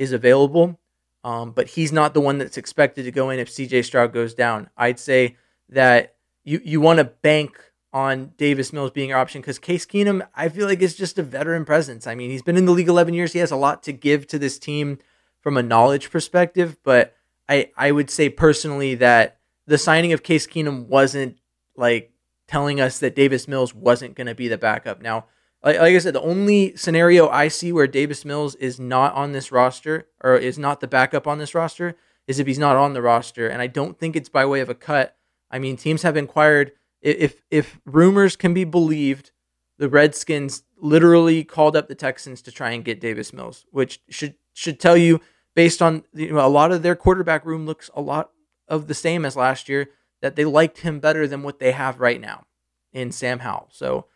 is 0.00 0.10
available. 0.10 0.80
Um, 1.22 1.52
but 1.52 1.68
he's 1.68 1.92
not 1.92 2.14
the 2.14 2.20
one 2.20 2.38
that's 2.38 2.58
expected 2.58 3.04
to 3.04 3.12
go 3.12 3.30
in 3.30 3.38
if 3.38 3.48
CJ 3.48 3.84
Stroud 3.84 4.12
goes 4.12 4.34
down. 4.34 4.70
I'd 4.76 4.98
say 4.98 5.36
that 5.68 6.16
you 6.44 6.60
you 6.64 6.80
want 6.80 6.98
to 6.98 7.04
bank 7.04 7.58
on 7.92 8.32
Davis 8.36 8.72
Mills 8.72 8.90
being 8.90 9.10
your 9.10 9.18
option 9.18 9.40
because 9.40 9.58
Case 9.58 9.86
Keenum, 9.86 10.26
I 10.34 10.48
feel 10.48 10.66
like 10.66 10.82
is 10.82 10.96
just 10.96 11.18
a 11.18 11.22
veteran 11.22 11.64
presence. 11.64 12.06
I 12.06 12.14
mean, 12.16 12.30
he's 12.30 12.42
been 12.42 12.56
in 12.56 12.64
the 12.64 12.72
league 12.72 12.88
11 12.88 13.14
years. 13.14 13.32
He 13.32 13.38
has 13.38 13.52
a 13.52 13.56
lot 13.56 13.84
to 13.84 13.92
give 13.92 14.26
to 14.28 14.38
this 14.38 14.58
team 14.58 14.98
from 15.40 15.56
a 15.56 15.62
knowledge 15.62 16.10
perspective. 16.10 16.76
But 16.82 17.14
I 17.48 17.70
I 17.76 17.92
would 17.92 18.10
say 18.10 18.28
personally 18.28 18.96
that 18.96 19.38
the 19.66 19.78
signing 19.78 20.12
of 20.12 20.22
Case 20.22 20.46
Keenum 20.46 20.86
wasn't 20.86 21.38
like 21.76 22.12
telling 22.46 22.80
us 22.80 22.98
that 22.98 23.14
Davis 23.14 23.48
Mills 23.48 23.74
wasn't 23.74 24.14
going 24.14 24.26
to 24.26 24.34
be 24.34 24.48
the 24.48 24.58
backup. 24.58 25.00
Now, 25.00 25.26
like, 25.62 25.78
like 25.78 25.94
I 25.94 25.98
said, 25.98 26.14
the 26.14 26.20
only 26.20 26.76
scenario 26.76 27.28
I 27.28 27.48
see 27.48 27.72
where 27.72 27.86
Davis 27.86 28.24
Mills 28.24 28.54
is 28.56 28.78
not 28.78 29.14
on 29.14 29.32
this 29.32 29.50
roster 29.50 30.08
or 30.22 30.36
is 30.36 30.58
not 30.58 30.80
the 30.80 30.86
backup 30.86 31.26
on 31.26 31.38
this 31.38 31.54
roster 31.54 31.96
is 32.26 32.38
if 32.38 32.46
he's 32.46 32.58
not 32.58 32.76
on 32.76 32.92
the 32.92 33.02
roster. 33.02 33.48
And 33.48 33.62
I 33.62 33.66
don't 33.66 33.98
think 33.98 34.16
it's 34.16 34.28
by 34.28 34.44
way 34.44 34.60
of 34.60 34.68
a 34.68 34.74
cut. 34.74 35.16
I 35.50 35.58
mean, 35.58 35.76
teams 35.76 36.02
have 36.02 36.16
inquired 36.16 36.72
if 37.04 37.42
if 37.50 37.78
rumors 37.84 38.34
can 38.34 38.54
be 38.54 38.64
believed, 38.64 39.30
the 39.78 39.88
Redskins 39.88 40.62
literally 40.78 41.44
called 41.44 41.76
up 41.76 41.88
the 41.88 41.94
Texans 41.94 42.42
to 42.42 42.50
try 42.50 42.70
and 42.70 42.84
get 42.84 43.00
Davis 43.00 43.32
Mills, 43.32 43.66
which 43.70 44.00
should 44.08 44.34
should 44.54 44.80
tell 44.80 44.96
you 44.96 45.20
based 45.54 45.82
on 45.82 46.04
you 46.14 46.32
know, 46.32 46.44
a 46.44 46.48
lot 46.48 46.72
of 46.72 46.82
their 46.82 46.96
quarterback 46.96 47.44
room 47.44 47.66
looks 47.66 47.90
a 47.94 48.00
lot 48.00 48.30
of 48.68 48.86
the 48.86 48.94
same 48.94 49.24
as 49.24 49.36
last 49.36 49.68
year 49.68 49.90
that 50.22 50.36
they 50.36 50.44
liked 50.44 50.78
him 50.78 50.98
better 50.98 51.26
than 51.26 51.42
what 51.42 51.58
they 51.58 51.72
have 51.72 52.00
right 52.00 52.20
now 52.20 52.44
in 52.92 53.12
Sam 53.12 53.40
Howell. 53.40 53.68
So, 53.70 54.06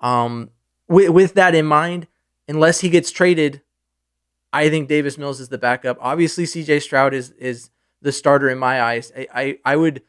um, 0.00 0.50
with, 0.88 1.10
with 1.10 1.34
that 1.34 1.54
in 1.54 1.66
mind, 1.66 2.06
unless 2.48 2.80
he 2.80 2.88
gets 2.88 3.10
traded, 3.10 3.60
I 4.52 4.70
think 4.70 4.88
Davis 4.88 5.18
Mills 5.18 5.40
is 5.40 5.50
the 5.50 5.58
backup. 5.58 5.98
Obviously, 6.00 6.44
CJ 6.44 6.80
Stroud 6.82 7.12
is 7.12 7.30
is 7.32 7.70
the 8.00 8.12
starter 8.12 8.48
in 8.48 8.58
my 8.58 8.80
eyes. 8.80 9.12
I, 9.16 9.28
I, 9.34 9.58
I 9.64 9.76
would 9.76 10.02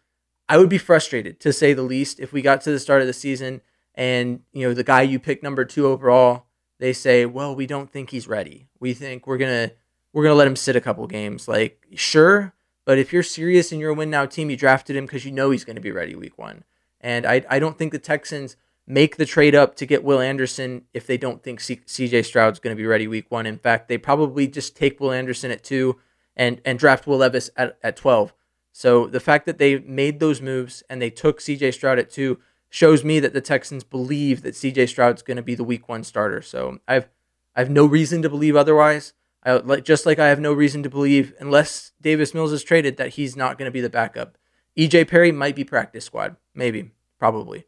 I 0.49 0.57
would 0.57 0.69
be 0.69 0.77
frustrated 0.77 1.39
to 1.41 1.53
say 1.53 1.73
the 1.73 1.83
least 1.83 2.19
if 2.19 2.33
we 2.33 2.41
got 2.41 2.61
to 2.61 2.71
the 2.71 2.79
start 2.79 3.01
of 3.01 3.07
the 3.07 3.13
season 3.13 3.61
and 3.95 4.41
you 4.51 4.67
know 4.67 4.73
the 4.73 4.83
guy 4.83 5.03
you 5.03 5.19
picked 5.19 5.43
number 5.43 5.63
two 5.63 5.87
overall, 5.87 6.45
they 6.79 6.91
say, 6.91 7.25
well, 7.25 7.55
we 7.55 7.67
don't 7.67 7.91
think 7.91 8.09
he's 8.09 8.27
ready. 8.27 8.67
We 8.79 8.93
think 8.93 9.27
we're 9.27 9.37
gonna 9.37 9.71
we're 10.11 10.23
gonna 10.23 10.35
let 10.35 10.47
him 10.47 10.55
sit 10.55 10.75
a 10.75 10.81
couple 10.81 11.05
games. 11.07 11.47
Like, 11.47 11.85
sure, 11.95 12.53
but 12.83 12.97
if 12.97 13.13
you're 13.13 13.23
serious 13.23 13.71
and 13.71 13.79
you're 13.79 13.91
a 13.91 13.93
win 13.93 14.09
now 14.09 14.25
team, 14.25 14.49
you 14.49 14.57
drafted 14.57 14.95
him 14.95 15.05
because 15.05 15.23
you 15.23 15.31
know 15.31 15.51
he's 15.51 15.63
to 15.63 15.79
be 15.79 15.91
ready 15.91 16.15
week 16.15 16.37
one. 16.37 16.63
And 16.99 17.25
I, 17.25 17.45
I 17.49 17.59
don't 17.59 17.77
think 17.77 17.91
the 17.91 17.99
Texans 17.99 18.57
make 18.87 19.17
the 19.17 19.25
trade 19.25 19.53
up 19.53 19.75
to 19.75 19.85
get 19.85 20.03
Will 20.03 20.19
Anderson 20.19 20.85
if 20.93 21.05
they 21.05 21.17
don't 21.17 21.43
think 21.43 21.59
CJ 21.59 22.25
Stroud's 22.25 22.59
going 22.59 22.75
to 22.75 22.81
be 22.81 22.87
ready 22.87 23.07
week 23.07 23.29
one. 23.29 23.45
In 23.45 23.59
fact, 23.59 23.87
they 23.87 23.97
probably 23.97 24.47
just 24.47 24.75
take 24.75 24.99
Will 24.99 25.11
Anderson 25.11 25.51
at 25.51 25.63
two 25.63 25.99
and, 26.35 26.59
and 26.65 26.79
draft 26.79 27.05
Will 27.05 27.17
Levis 27.17 27.51
at, 27.55 27.77
at 27.83 27.95
12. 27.95 28.33
So 28.71 29.07
the 29.07 29.19
fact 29.19 29.45
that 29.45 29.57
they 29.57 29.79
made 29.79 30.19
those 30.19 30.41
moves 30.41 30.83
and 30.89 31.01
they 31.01 31.09
took 31.09 31.39
CJ 31.39 31.73
Stroud 31.73 31.99
at 31.99 32.09
two 32.09 32.39
shows 32.69 33.03
me 33.03 33.19
that 33.19 33.33
the 33.33 33.41
Texans 33.41 33.83
believe 33.83 34.43
that 34.43 34.53
CJ 34.53 34.89
Stroud's 34.89 35.21
going 35.21 35.38
to 35.38 35.43
be 35.43 35.55
the 35.55 35.63
Week 35.63 35.89
One 35.89 36.03
starter. 36.03 36.41
So 36.41 36.79
I've 36.88 37.09
I 37.55 37.61
have 37.61 37.69
no 37.69 37.85
reason 37.85 38.21
to 38.21 38.29
believe 38.29 38.55
otherwise. 38.55 39.13
I 39.43 39.53
like 39.53 39.83
just 39.83 40.05
like 40.05 40.19
I 40.19 40.27
have 40.27 40.39
no 40.39 40.53
reason 40.53 40.83
to 40.83 40.89
believe 40.89 41.33
unless 41.39 41.91
Davis 42.01 42.33
Mills 42.33 42.51
is 42.51 42.63
traded 42.63 42.97
that 42.97 43.09
he's 43.09 43.35
not 43.35 43.57
going 43.57 43.67
to 43.67 43.71
be 43.71 43.81
the 43.81 43.89
backup. 43.89 44.38
EJ 44.77 45.07
Perry 45.07 45.31
might 45.31 45.55
be 45.55 45.63
practice 45.63 46.05
squad, 46.05 46.35
maybe, 46.53 46.91
probably, 47.17 47.65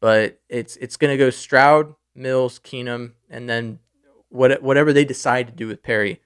but 0.00 0.40
it's 0.48 0.76
it's 0.76 0.96
going 0.96 1.10
to 1.10 1.18
go 1.18 1.30
Stroud, 1.30 1.94
Mills, 2.14 2.58
Keenum, 2.58 3.12
and 3.28 3.48
then 3.48 3.80
what 4.28 4.62
whatever 4.62 4.92
they 4.92 5.04
decide 5.04 5.46
to 5.46 5.52
do 5.52 5.66
with 5.66 5.82
Perry 5.82 6.20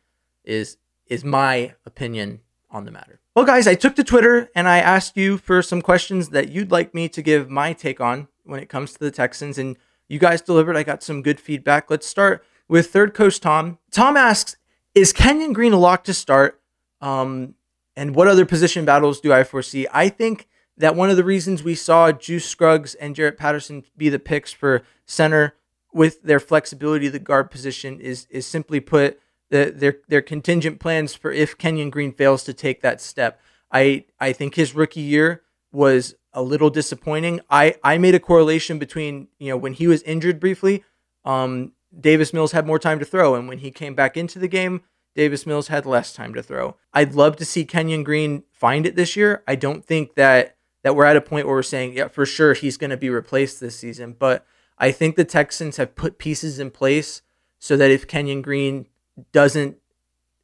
is 0.45 0.77
is 1.07 1.25
my 1.25 1.75
opinion 1.87 2.41
on 2.71 2.85
the 2.85 2.91
matter. 2.91 3.21
Well, 3.39 3.47
guys, 3.47 3.69
I 3.69 3.77
took 3.77 3.95
to 3.95 4.03
Twitter 4.03 4.51
and 4.57 4.67
I 4.67 4.79
asked 4.79 5.17
you 5.17 5.39
for 5.39 5.63
some 5.63 5.81
questions 5.81 6.31
that 6.31 6.49
you'd 6.49 6.73
like 6.73 6.93
me 6.93 7.09
to 7.11 7.23
give 7.23 7.49
my 7.49 7.73
take 7.73 8.01
on 8.01 8.27
when 8.43 8.59
it 8.59 8.69
comes 8.69 8.93
to 8.93 8.99
the 8.99 9.13
Texans, 9.13 9.59
and 9.59 9.77
you 10.09 10.19
guys 10.19 10.43
delivered. 10.43 10.77
I 10.77 10.83
got 10.83 11.05
some 11.05 11.23
good 11.23 11.39
feedback. 11.39 11.89
Let's 11.89 12.05
start 12.05 12.45
with 12.67 12.91
Third 12.91 13.15
Coast 13.15 13.41
Tom. 13.41 13.79
Tom 13.93 14.17
asks, 14.17 14.57
"Is 14.93 15.13
Kenyon 15.13 15.53
Green 15.53 15.73
a 15.73 15.79
lock 15.79 16.03
to 16.03 16.15
start? 16.15 16.61
Um, 17.01 17.55
and 17.95 18.17
what 18.17 18.27
other 18.27 18.45
position 18.45 18.85
battles 18.85 19.21
do 19.21 19.33
I 19.33 19.45
foresee?" 19.45 19.87
I 19.93 20.09
think 20.09 20.49
that 20.77 20.97
one 20.97 21.09
of 21.09 21.17
the 21.17 21.23
reasons 21.23 21.63
we 21.63 21.77
saw 21.77 22.11
Juice 22.11 22.45
Scruggs 22.45 22.97
and 22.97 23.15
Jarrett 23.15 23.39
Patterson 23.39 23.85
be 23.97 24.09
the 24.09 24.19
picks 24.19 24.51
for 24.51 24.83
center 25.07 25.55
with 25.93 26.25
their 26.25 26.41
flexibility, 26.41 27.07
the 27.07 27.21
guard 27.21 27.53
position 27.53 28.01
is 28.01 28.27
is 28.31 28.47
simply 28.47 28.81
put 28.81 29.21
the, 29.51 29.73
their 29.75 29.99
their 30.09 30.23
contingent 30.23 30.81
plans 30.81 31.15
for 31.15 31.33
if 31.33 31.57
Kenyon 31.57 31.91
Green 31.91 32.13
fails 32.13 32.45
to 32.45 32.53
take 32.53 32.83
that 32.83 33.01
step. 33.01 33.41
I 33.73 34.05
I 34.21 34.33
think 34.33 34.55
his 34.55 34.75
rookie 34.75 35.01
year 35.01 35.43
was 35.73 36.15
a 36.33 36.43
little 36.43 36.71
disappointing. 36.71 37.41
I 37.51 37.77
I 37.83 37.99
made 37.99 38.15
a 38.15 38.21
correlation 38.21 38.79
between 38.79 39.29
you 39.39 39.51
know 39.51 39.57
when 39.57 39.75
he 39.75 39.87
was 39.87 40.03
injured 40.03 40.41
briefly, 40.41 40.85
um, 41.25 41.73
Davis 41.99 42.33
Mills 42.33 42.53
had 42.53 42.67
more 42.67 42.79
time 42.79 42.99
to 42.99 43.05
throw, 43.05 43.35
and 43.35 43.49
when 43.49 43.59
he 43.59 43.71
came 43.71 43.95
back 43.95 44.17
into 44.17 44.39
the 44.39 44.49
game, 44.49 44.83
Davis 45.15 45.47
Mills 45.47 45.69
had 45.69 45.87
less 45.87 46.13
time 46.13 46.35
to 46.35 46.43
throw. 46.43 46.77
I'd 46.93 47.15
love 47.15 47.37
to 47.37 47.45
see 47.45 47.65
Kenyon 47.65 48.05
Green 48.05 48.45
find 48.53 48.87
it 48.87 48.97
this 48.97 49.17
year. 49.17 49.43
I 49.47 49.55
don't 49.55 49.85
think 49.85 50.15
that 50.15 50.57
that 50.85 50.95
we're 50.95 51.05
at 51.05 51.17
a 51.17 51.21
point 51.21 51.47
where 51.47 51.57
we're 51.57 51.63
saying 51.63 51.95
yeah 51.95 52.09
for 52.09 52.27
sure 52.27 52.55
he's 52.55 52.77
going 52.77 52.91
to 52.91 52.97
be 52.97 53.11
replaced 53.11 53.61
this 53.61 53.79
season, 53.79 54.15
but 54.19 54.47
I 54.79 54.93
think 54.93 55.17
the 55.17 55.25
Texans 55.25 55.77
have 55.77 55.97
put 55.97 56.19
pieces 56.19 56.59
in 56.59 56.71
place 56.71 57.23
so 57.59 57.77
that 57.77 57.91
if 57.91 58.07
Kenyon 58.07 58.43
Green 58.43 58.87
doesn't, 59.33 59.77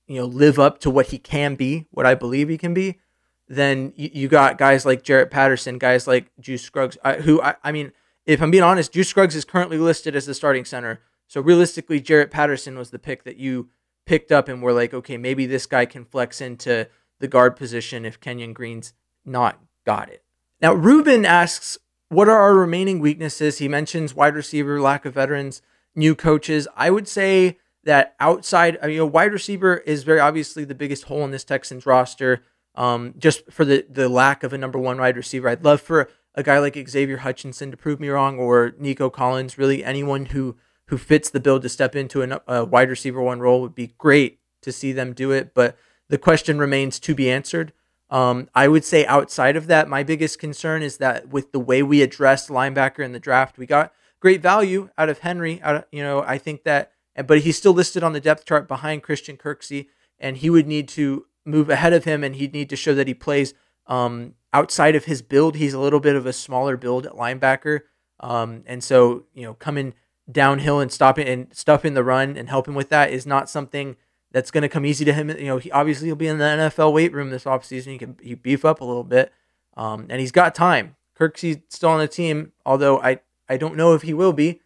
you 0.07 0.17
know, 0.17 0.27
live 0.27 0.59
up 0.59 0.79
to 0.81 0.91
what 0.91 1.07
he 1.07 1.19
can 1.19 1.55
be, 1.55 1.87
what 1.91 2.07
I 2.07 2.15
believe 2.15 2.49
he 2.49 2.59
can 2.59 2.75
be, 2.75 3.01
then 3.49 3.93
you, 3.97 4.11
you 4.13 4.29
got 4.29 4.59
guys 4.59 4.87
like 4.87 5.03
Jarrett 5.03 5.31
Patterson, 5.31 5.79
guys 5.79 6.07
like 6.07 6.31
Juice 6.41 6.63
Scruggs, 6.63 6.97
who 7.23 7.41
I, 7.43 7.57
I 7.63 7.73
mean, 7.73 7.93
if 8.27 8.41
I'm 8.41 8.51
being 8.51 8.63
honest, 8.63 8.93
Juice 8.93 9.09
Scruggs 9.09 9.37
is 9.37 9.45
currently 9.45 9.79
listed 9.79 10.17
as 10.17 10.27
the 10.27 10.35
starting 10.35 10.65
center. 10.65 11.01
So 11.27 11.41
realistically, 11.41 12.01
Jarrett 12.01 12.31
Patterson 12.31 12.79
was 12.79 12.91
the 12.91 12.99
pick 12.99 13.25
that 13.25 13.37
you 13.37 13.69
picked 14.07 14.33
up 14.33 14.49
and 14.49 14.63
were 14.63 14.73
like, 14.73 14.95
okay, 14.95 15.17
maybe 15.17 15.47
this 15.47 15.67
guy 15.67 15.87
can 15.87 16.05
flex 16.05 16.41
into 16.41 16.89
the 17.21 17.29
guard 17.29 17.57
position 17.57 18.05
if 18.05 18.21
Kenyon 18.21 18.53
Green's 18.53 18.93
not 19.25 19.59
got 19.87 20.11
it. 20.11 20.23
Now, 20.61 20.75
Ruben 20.75 21.25
asks, 21.25 21.79
what 22.09 22.29
are 22.29 22.39
our 22.39 22.55
remaining 22.55 22.99
weaknesses? 22.99 23.59
He 23.59 23.69
mentions 23.69 24.15
wide 24.15 24.35
receiver, 24.35 24.81
lack 24.81 25.05
of 25.05 25.15
veterans, 25.15 25.63
new 25.95 26.15
coaches. 26.15 26.69
I 26.77 26.91
would 26.91 27.09
say 27.09 27.59
that 27.85 28.15
outside, 28.21 28.79
you 28.85 28.99
know, 28.99 29.07
wide 29.07 29.33
receiver 29.33 29.79
is 29.79 30.03
very 30.03 30.21
obviously 30.21 30.65
the 30.65 30.75
biggest 30.75 31.05
hole 31.05 31.25
in 31.25 31.31
this 31.31 31.45
Texans 31.45 31.87
roster. 31.87 32.43
Um, 32.75 33.15
just 33.19 33.51
for 33.53 33.65
the 33.65 33.87
the 33.89 34.09
lack 34.09 34.43
of 34.43 34.53
a 34.53 34.59
number 34.59 34.79
one 34.79 34.99
wide 34.99 35.17
receiver, 35.17 35.49
I'd 35.49 35.65
love 35.65 35.81
for 35.81 36.11
a 36.35 36.43
guy 36.43 36.59
like 36.59 36.77
Xavier 36.89 37.19
Hutchinson 37.19 37.71
to 37.71 37.77
prove 37.77 38.01
me 38.01 38.09
wrong, 38.09 38.39
or 38.39 38.75
Nico 38.79 39.11
Collins. 39.11 39.59
Really, 39.59 39.85
anyone 39.85 40.27
who 40.27 40.57
who 40.89 40.99
fits 40.99 41.31
the 41.31 41.41
bill 41.41 41.61
to 41.61 41.69
step 41.69 41.95
into 41.95 42.23
a, 42.23 42.41
a 42.49 42.65
wide 42.65 42.91
receiver 42.91 43.23
one 43.23 43.41
role 43.41 43.61
would 43.61 43.75
be 43.75 43.95
great 43.99 44.41
to 44.63 44.73
see 44.73 44.93
them 44.93 45.13
do 45.13 45.31
it. 45.31 45.55
But 45.55 45.77
the 46.09 46.19
question 46.19 46.59
remains 46.59 46.99
to 47.01 47.15
be 47.15 47.31
answered. 47.31 47.73
Um, 48.11 48.49
I 48.55 48.69
would 48.69 48.85
say 48.85 49.07
outside 49.07 49.57
of 49.57 49.67
that, 49.69 49.89
my 49.89 50.03
biggest 50.03 50.39
concern 50.39 50.83
is 50.83 50.99
that 50.99 51.29
with 51.29 51.53
the 51.53 51.61
way 51.61 51.83
we 51.83 52.03
addressed 52.03 52.49
linebacker 52.49 53.01
in 53.05 53.13
the 53.13 53.19
draft, 53.19 53.57
we 53.57 53.67
got 53.67 53.93
great 54.21 54.43
value 54.43 54.91
out 54.99 55.09
of 55.09 55.21
Henry. 55.21 55.61
Out 55.63 55.77
of, 55.77 55.85
you 55.91 56.03
know, 56.03 56.23
I 56.23 56.39
think 56.39 56.65
that 56.65 56.93
but 57.27 57.41
he's 57.41 57.57
still 57.57 57.73
listed 57.73 58.03
on 58.03 58.13
the 58.13 58.21
depth 58.21 58.45
chart 58.45 58.67
behind 58.69 59.03
Christian 59.03 59.37
Kirksey, 59.37 59.87
and 60.19 60.37
he 60.37 60.51
would 60.51 60.67
need 60.67 60.89
to 60.89 61.27
move 61.45 61.71
ahead 61.71 61.93
of 61.93 62.05
him, 62.05 62.25
and 62.25 62.37
he'd 62.37 62.53
need 62.53 62.71
to 62.71 62.77
show 62.77 62.95
that 62.95 63.07
he 63.09 63.15
plays 63.15 63.55
um, 63.87 64.35
outside 64.53 64.97
of 64.97 65.05
his 65.05 65.23
build. 65.23 65.57
He's 65.57 65.75
a 65.75 65.81
little 65.81 66.01
bit 66.01 66.17
of 66.17 66.27
a 66.27 66.33
smaller 66.33 66.77
build 66.77 67.07
at 67.07 67.13
linebacker, 67.13 67.81
um, 68.21 68.65
and 68.67 68.83
so 68.83 69.25
you 69.35 69.43
know 69.43 69.55
coming 69.55 69.95
downhill 70.31 70.81
and 70.81 70.91
stopping 70.91 71.29
and 71.29 71.55
stuffing 71.55 71.95
the 71.95 72.05
run 72.05 72.37
and 72.37 72.49
helping 72.49 72.75
with 72.75 72.89
that 72.89 73.11
is 73.11 73.27
not 73.27 73.51
something 73.51 73.97
that's 74.31 74.51
going 74.51 74.63
to 74.63 74.69
come 74.69 74.87
easy 74.87 75.05
to 75.05 75.13
him. 75.13 75.31
You 75.31 75.45
know, 75.45 75.59
he 75.59 75.71
obviously 75.71 76.09
he'll 76.09 76.17
be 76.17 76.27
in 76.27 76.39
the 76.39 76.45
NFL 76.45 76.93
weight 76.93 77.13
room 77.13 77.31
this 77.31 77.45
offseason. 77.45 77.93
He 77.93 77.99
can 77.99 78.17
he 78.21 78.35
beef 78.35 78.65
up 78.65 78.81
a 78.81 78.85
little 78.85 79.05
bit, 79.05 79.33
um, 79.77 80.07
and 80.11 80.21
he's 80.21 80.33
got 80.33 80.55
time. 80.55 80.97
Kirksey's 81.19 81.63
still 81.69 81.91
on 81.91 82.01
the 82.01 82.09
team, 82.09 82.53
although 82.67 83.01
I 83.01 83.21
I 83.49 83.57
don't 83.57 83.77
know 83.77 83.95
if 83.95 84.03
he 84.03 84.13
will 84.13 84.33
be. 84.33 84.61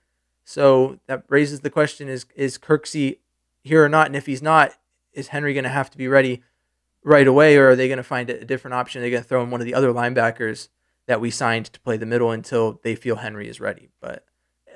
So 0.49 0.99
that 1.09 1.25
raises 1.29 1.61
the 1.61 1.69
question: 1.69 2.09
Is 2.09 2.25
is 2.35 2.57
Kirksey 2.57 3.19
here 3.63 3.85
or 3.85 3.89
not? 3.91 4.07
And 4.07 4.17
if 4.17 4.25
he's 4.25 4.41
not, 4.41 4.73
is 5.13 5.29
Henry 5.29 5.53
going 5.53 5.65
to 5.65 5.69
have 5.69 5.91
to 5.91 5.99
be 5.99 6.09
ready 6.09 6.43
right 7.05 7.27
away, 7.27 7.59
or 7.59 7.69
are 7.69 7.77
they 7.77 7.87
going 7.87 7.99
to 7.99 8.03
find 8.03 8.31
a 8.31 8.47
different 8.47 8.75
option? 8.75 9.03
They're 9.03 9.11
they 9.11 9.13
going 9.13 9.23
to 9.25 9.29
throw 9.29 9.43
in 9.43 9.51
one 9.51 9.61
of 9.61 9.67
the 9.67 9.75
other 9.75 9.93
linebackers 9.93 10.71
that 11.07 11.21
we 11.21 11.31
signed 11.31 11.67
to 11.67 11.81
play 11.81 11.99
the 11.99 12.07
middle 12.07 12.31
until 12.31 12.81
they 12.83 12.95
feel 12.95 13.17
Henry 13.17 13.47
is 13.47 13.61
ready? 13.61 13.91
But 14.01 14.25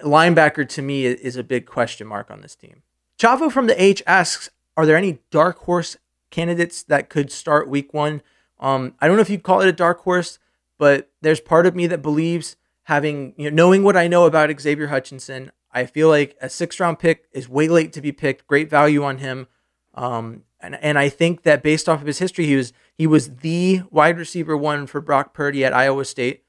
linebacker 0.04 0.68
to 0.68 0.82
me 0.82 1.06
is 1.06 1.36
a 1.36 1.42
big 1.42 1.64
question 1.64 2.06
mark 2.06 2.30
on 2.30 2.42
this 2.42 2.54
team. 2.54 2.82
Chavo 3.18 3.50
from 3.50 3.66
the 3.66 3.82
H 3.82 4.02
asks, 4.06 4.50
are 4.76 4.84
there 4.84 4.96
any 4.98 5.20
dark 5.30 5.60
horse 5.60 5.96
candidates 6.30 6.82
that 6.82 7.08
could 7.08 7.32
start 7.32 7.66
week 7.66 7.94
one? 7.94 8.20
Um, 8.60 8.94
I 9.00 9.06
don't 9.06 9.16
know 9.16 9.22
if 9.22 9.30
you'd 9.30 9.42
call 9.42 9.62
it 9.62 9.68
a 9.68 9.72
dark 9.72 10.00
horse, 10.00 10.38
but 10.76 11.10
there's 11.22 11.40
part 11.40 11.64
of 11.64 11.74
me 11.74 11.86
that 11.86 12.02
believes 12.02 12.56
having 12.84 13.32
you 13.38 13.50
know 13.50 13.56
knowing 13.56 13.82
what 13.82 13.96
I 13.96 14.06
know 14.06 14.26
about 14.26 14.60
Xavier 14.60 14.88
Hutchinson, 14.88 15.50
I 15.72 15.86
feel 15.86 16.08
like 16.08 16.36
a 16.40 16.48
six 16.48 16.78
round 16.78 16.98
pick 16.98 17.28
is 17.32 17.48
way 17.48 17.68
late 17.68 17.92
to 17.94 18.00
be 18.00 18.12
picked. 18.12 18.46
Great 18.46 18.68
value 18.68 19.02
on 19.02 19.18
him. 19.18 19.46
Um, 19.94 20.42
and, 20.60 20.76
and 20.76 20.98
I 20.98 21.08
think 21.08 21.42
that 21.42 21.62
based 21.62 21.88
off 21.88 22.00
of 22.00 22.06
his 22.06 22.18
history, 22.18 22.46
he 22.46 22.56
was 22.56 22.72
he 22.94 23.06
was 23.06 23.36
the 23.36 23.82
wide 23.90 24.18
receiver 24.18 24.56
one 24.56 24.86
for 24.86 25.00
Brock 25.00 25.34
Purdy 25.34 25.64
at 25.64 25.72
Iowa 25.72 26.04
State 26.04 26.44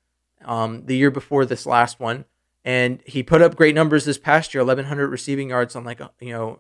um, 0.46 0.86
the 0.86 0.96
year 0.96 1.10
before 1.10 1.46
this 1.46 1.66
last 1.66 2.00
one, 2.00 2.26
and 2.64 3.02
he 3.06 3.24
put 3.24 3.42
up 3.42 3.56
great 3.56 3.76
numbers 3.76 4.06
this 4.06 4.18
past 4.18 4.54
year, 4.54 4.64
1,100 4.64 5.08
receiving 5.08 5.50
yards 5.50 5.76
on 5.76 5.84
like 5.84 6.00
you 6.20 6.32
know 6.32 6.60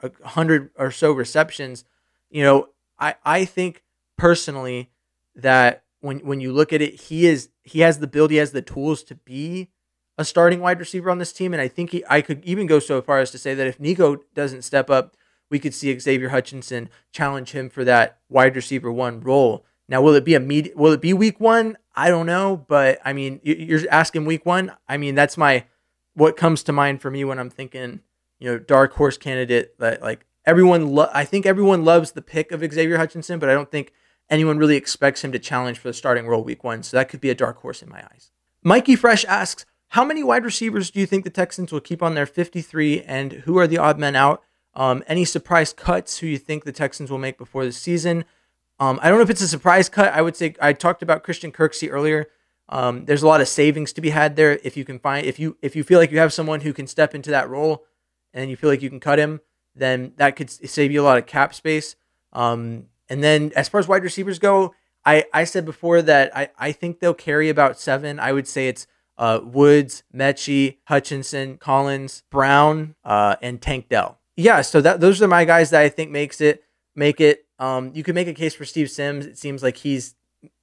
a 0.00 0.10
hundred 0.28 0.70
or 0.76 0.90
so 0.90 1.12
receptions. 1.12 1.84
You 2.30 2.42
know, 2.42 2.68
I 2.98 3.16
I 3.24 3.44
think 3.44 3.82
personally 4.16 4.90
that 5.34 5.84
when 6.00 6.20
when 6.20 6.40
you 6.40 6.52
look 6.52 6.72
at 6.72 6.80
it, 6.80 7.00
he 7.02 7.26
is 7.26 7.50
he 7.62 7.80
has 7.80 7.98
the 7.98 8.06
build, 8.06 8.30
he 8.30 8.38
has 8.38 8.52
the 8.52 8.62
tools 8.62 9.02
to 9.04 9.14
be 9.14 9.68
a 10.18 10.24
starting 10.24 10.60
wide 10.60 10.78
receiver 10.78 11.10
on 11.10 11.18
this 11.18 11.32
team. 11.32 11.52
And 11.52 11.60
I 11.60 11.68
think 11.68 11.90
he, 11.90 12.04
I 12.08 12.20
could 12.20 12.44
even 12.44 12.66
go 12.66 12.78
so 12.78 13.00
far 13.00 13.18
as 13.18 13.30
to 13.32 13.38
say 13.38 13.54
that 13.54 13.66
if 13.66 13.80
Nico 13.80 14.16
doesn't 14.34 14.62
step 14.62 14.90
up, 14.90 15.16
we 15.50 15.58
could 15.58 15.74
see 15.74 15.98
Xavier 15.98 16.30
Hutchinson 16.30 16.88
challenge 17.12 17.52
him 17.52 17.68
for 17.68 17.84
that 17.84 18.18
wide 18.28 18.56
receiver 18.56 18.90
one 18.90 19.20
role. 19.20 19.64
Now, 19.88 20.00
will 20.00 20.14
it 20.14 20.24
be 20.24 20.34
a 20.34 20.40
med- 20.40 20.72
Will 20.74 20.92
it 20.92 21.02
be 21.02 21.12
week 21.12 21.38
one? 21.40 21.76
I 21.94 22.08
don't 22.08 22.26
know, 22.26 22.64
but 22.68 22.98
I 23.04 23.12
mean, 23.12 23.40
you're 23.42 23.80
asking 23.90 24.24
week 24.24 24.46
one. 24.46 24.72
I 24.88 24.96
mean, 24.96 25.14
that's 25.14 25.36
my 25.36 25.66
what 26.14 26.36
comes 26.36 26.62
to 26.64 26.72
mind 26.72 27.02
for 27.02 27.10
me 27.10 27.24
when 27.24 27.38
I'm 27.38 27.50
thinking, 27.50 28.00
you 28.38 28.50
know, 28.50 28.58
dark 28.58 28.94
horse 28.94 29.18
candidate. 29.18 29.78
That 29.78 30.00
like 30.00 30.24
everyone, 30.46 30.94
lo- 30.94 31.10
I 31.12 31.24
think 31.26 31.44
everyone 31.44 31.84
loves 31.84 32.12
the 32.12 32.22
pick 32.22 32.52
of 32.52 32.60
Xavier 32.60 32.96
Hutchinson, 32.96 33.38
but 33.38 33.50
I 33.50 33.54
don't 33.54 33.70
think 33.70 33.92
anyone 34.30 34.56
really 34.56 34.76
expects 34.76 35.22
him 35.22 35.32
to 35.32 35.38
challenge 35.38 35.78
for 35.78 35.88
the 35.88 35.94
starting 35.94 36.26
role 36.26 36.42
week 36.42 36.64
one. 36.64 36.82
So 36.82 36.96
that 36.96 37.10
could 37.10 37.20
be 37.20 37.30
a 37.30 37.34
dark 37.34 37.58
horse 37.58 37.82
in 37.82 37.90
my 37.90 38.02
eyes. 38.12 38.30
Mikey 38.62 38.96
Fresh 38.96 39.24
asks, 39.26 39.66
how 39.92 40.06
many 40.06 40.22
wide 40.22 40.42
receivers 40.42 40.90
do 40.90 41.00
you 41.00 41.06
think 41.06 41.22
the 41.22 41.28
Texans 41.28 41.70
will 41.70 41.80
keep 41.80 42.02
on 42.02 42.14
their 42.14 42.24
53, 42.24 43.02
and 43.02 43.32
who 43.32 43.58
are 43.58 43.66
the 43.66 43.76
odd 43.76 43.98
men 43.98 44.16
out? 44.16 44.42
Um, 44.72 45.04
any 45.06 45.26
surprise 45.26 45.74
cuts 45.74 46.18
who 46.18 46.26
you 46.26 46.38
think 46.38 46.64
the 46.64 46.72
Texans 46.72 47.10
will 47.10 47.18
make 47.18 47.36
before 47.36 47.66
the 47.66 47.72
season? 47.72 48.24
Um, 48.80 48.98
I 49.02 49.10
don't 49.10 49.18
know 49.18 49.22
if 49.22 49.28
it's 49.28 49.42
a 49.42 49.48
surprise 49.48 49.90
cut. 49.90 50.14
I 50.14 50.22
would 50.22 50.34
say 50.34 50.54
I 50.62 50.72
talked 50.72 51.02
about 51.02 51.22
Christian 51.22 51.52
Kirksey 51.52 51.92
earlier. 51.92 52.28
Um, 52.70 53.04
there's 53.04 53.22
a 53.22 53.26
lot 53.26 53.42
of 53.42 53.48
savings 53.48 53.92
to 53.92 54.00
be 54.00 54.08
had 54.08 54.34
there 54.34 54.58
if 54.64 54.78
you 54.78 54.84
can 54.86 54.98
find 54.98 55.26
if 55.26 55.38
you 55.38 55.58
if 55.60 55.76
you 55.76 55.84
feel 55.84 55.98
like 55.98 56.10
you 56.10 56.18
have 56.20 56.32
someone 56.32 56.62
who 56.62 56.72
can 56.72 56.86
step 56.86 57.14
into 57.14 57.30
that 57.30 57.50
role, 57.50 57.84
and 58.32 58.48
you 58.48 58.56
feel 58.56 58.70
like 58.70 58.80
you 58.80 58.88
can 58.88 58.98
cut 58.98 59.18
him, 59.18 59.42
then 59.76 60.14
that 60.16 60.36
could 60.36 60.48
save 60.48 60.90
you 60.90 61.02
a 61.02 61.04
lot 61.04 61.18
of 61.18 61.26
cap 61.26 61.52
space. 61.52 61.96
Um, 62.32 62.86
and 63.10 63.22
then 63.22 63.52
as 63.54 63.68
far 63.68 63.78
as 63.78 63.88
wide 63.88 64.04
receivers 64.04 64.38
go, 64.38 64.74
I 65.04 65.26
I 65.34 65.44
said 65.44 65.66
before 65.66 66.00
that 66.00 66.34
I 66.34 66.48
I 66.58 66.72
think 66.72 67.00
they'll 67.00 67.12
carry 67.12 67.50
about 67.50 67.78
seven. 67.78 68.18
I 68.18 68.32
would 68.32 68.48
say 68.48 68.68
it's 68.68 68.86
uh, 69.18 69.40
Woods, 69.42 70.02
Metchie, 70.14 70.78
Hutchinson, 70.84 71.58
Collins, 71.58 72.22
Brown, 72.30 72.94
uh, 73.04 73.36
and 73.42 73.60
Tank 73.60 73.88
Dell. 73.88 74.18
Yeah, 74.36 74.62
so 74.62 74.80
that 74.80 75.00
those 75.00 75.20
are 75.20 75.28
my 75.28 75.44
guys 75.44 75.70
that 75.70 75.82
I 75.82 75.88
think 75.88 76.10
makes 76.10 76.40
it 76.40 76.64
make 76.94 77.20
it. 77.20 77.46
Um, 77.58 77.92
you 77.94 78.02
could 78.02 78.14
make 78.14 78.28
a 78.28 78.34
case 78.34 78.54
for 78.54 78.64
Steve 78.64 78.90
Sims. 78.90 79.26
It 79.26 79.38
seems 79.38 79.62
like 79.62 79.78
he's 79.78 80.14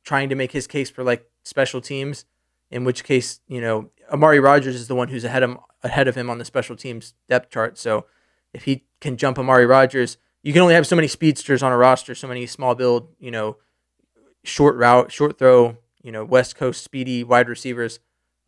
trying 0.03 0.29
to 0.29 0.35
make 0.35 0.51
his 0.51 0.67
case 0.67 0.89
for 0.89 1.03
like 1.03 1.29
special 1.43 1.81
teams, 1.81 2.25
in 2.71 2.83
which 2.83 3.03
case, 3.03 3.39
you 3.47 3.61
know, 3.61 3.91
Amari 4.11 4.39
Rogers 4.39 4.75
is 4.75 4.87
the 4.87 4.95
one 4.95 5.09
who's 5.09 5.23
ahead 5.23 5.43
of 5.43 5.57
ahead 5.83 6.07
of 6.07 6.15
him 6.15 6.29
on 6.29 6.39
the 6.39 6.45
special 6.45 6.75
teams 6.75 7.13
depth 7.27 7.51
chart. 7.51 7.77
So 7.77 8.05
if 8.53 8.63
he 8.63 8.85
can 8.99 9.17
jump 9.17 9.37
Amari 9.37 9.65
Rogers, 9.65 10.17
you 10.41 10.51
can 10.51 10.61
only 10.61 10.73
have 10.73 10.87
so 10.87 10.95
many 10.95 11.07
speedsters 11.07 11.61
on 11.61 11.71
a 11.71 11.77
roster, 11.77 12.15
so 12.15 12.27
many 12.27 12.45
small 12.45 12.75
build, 12.75 13.09
you 13.19 13.31
know, 13.31 13.57
short 14.43 14.75
route, 14.75 15.11
short 15.11 15.37
throw, 15.37 15.77
you 16.01 16.11
know, 16.11 16.25
West 16.25 16.55
Coast 16.55 16.83
speedy 16.83 17.23
wide 17.23 17.47
receivers 17.47 17.99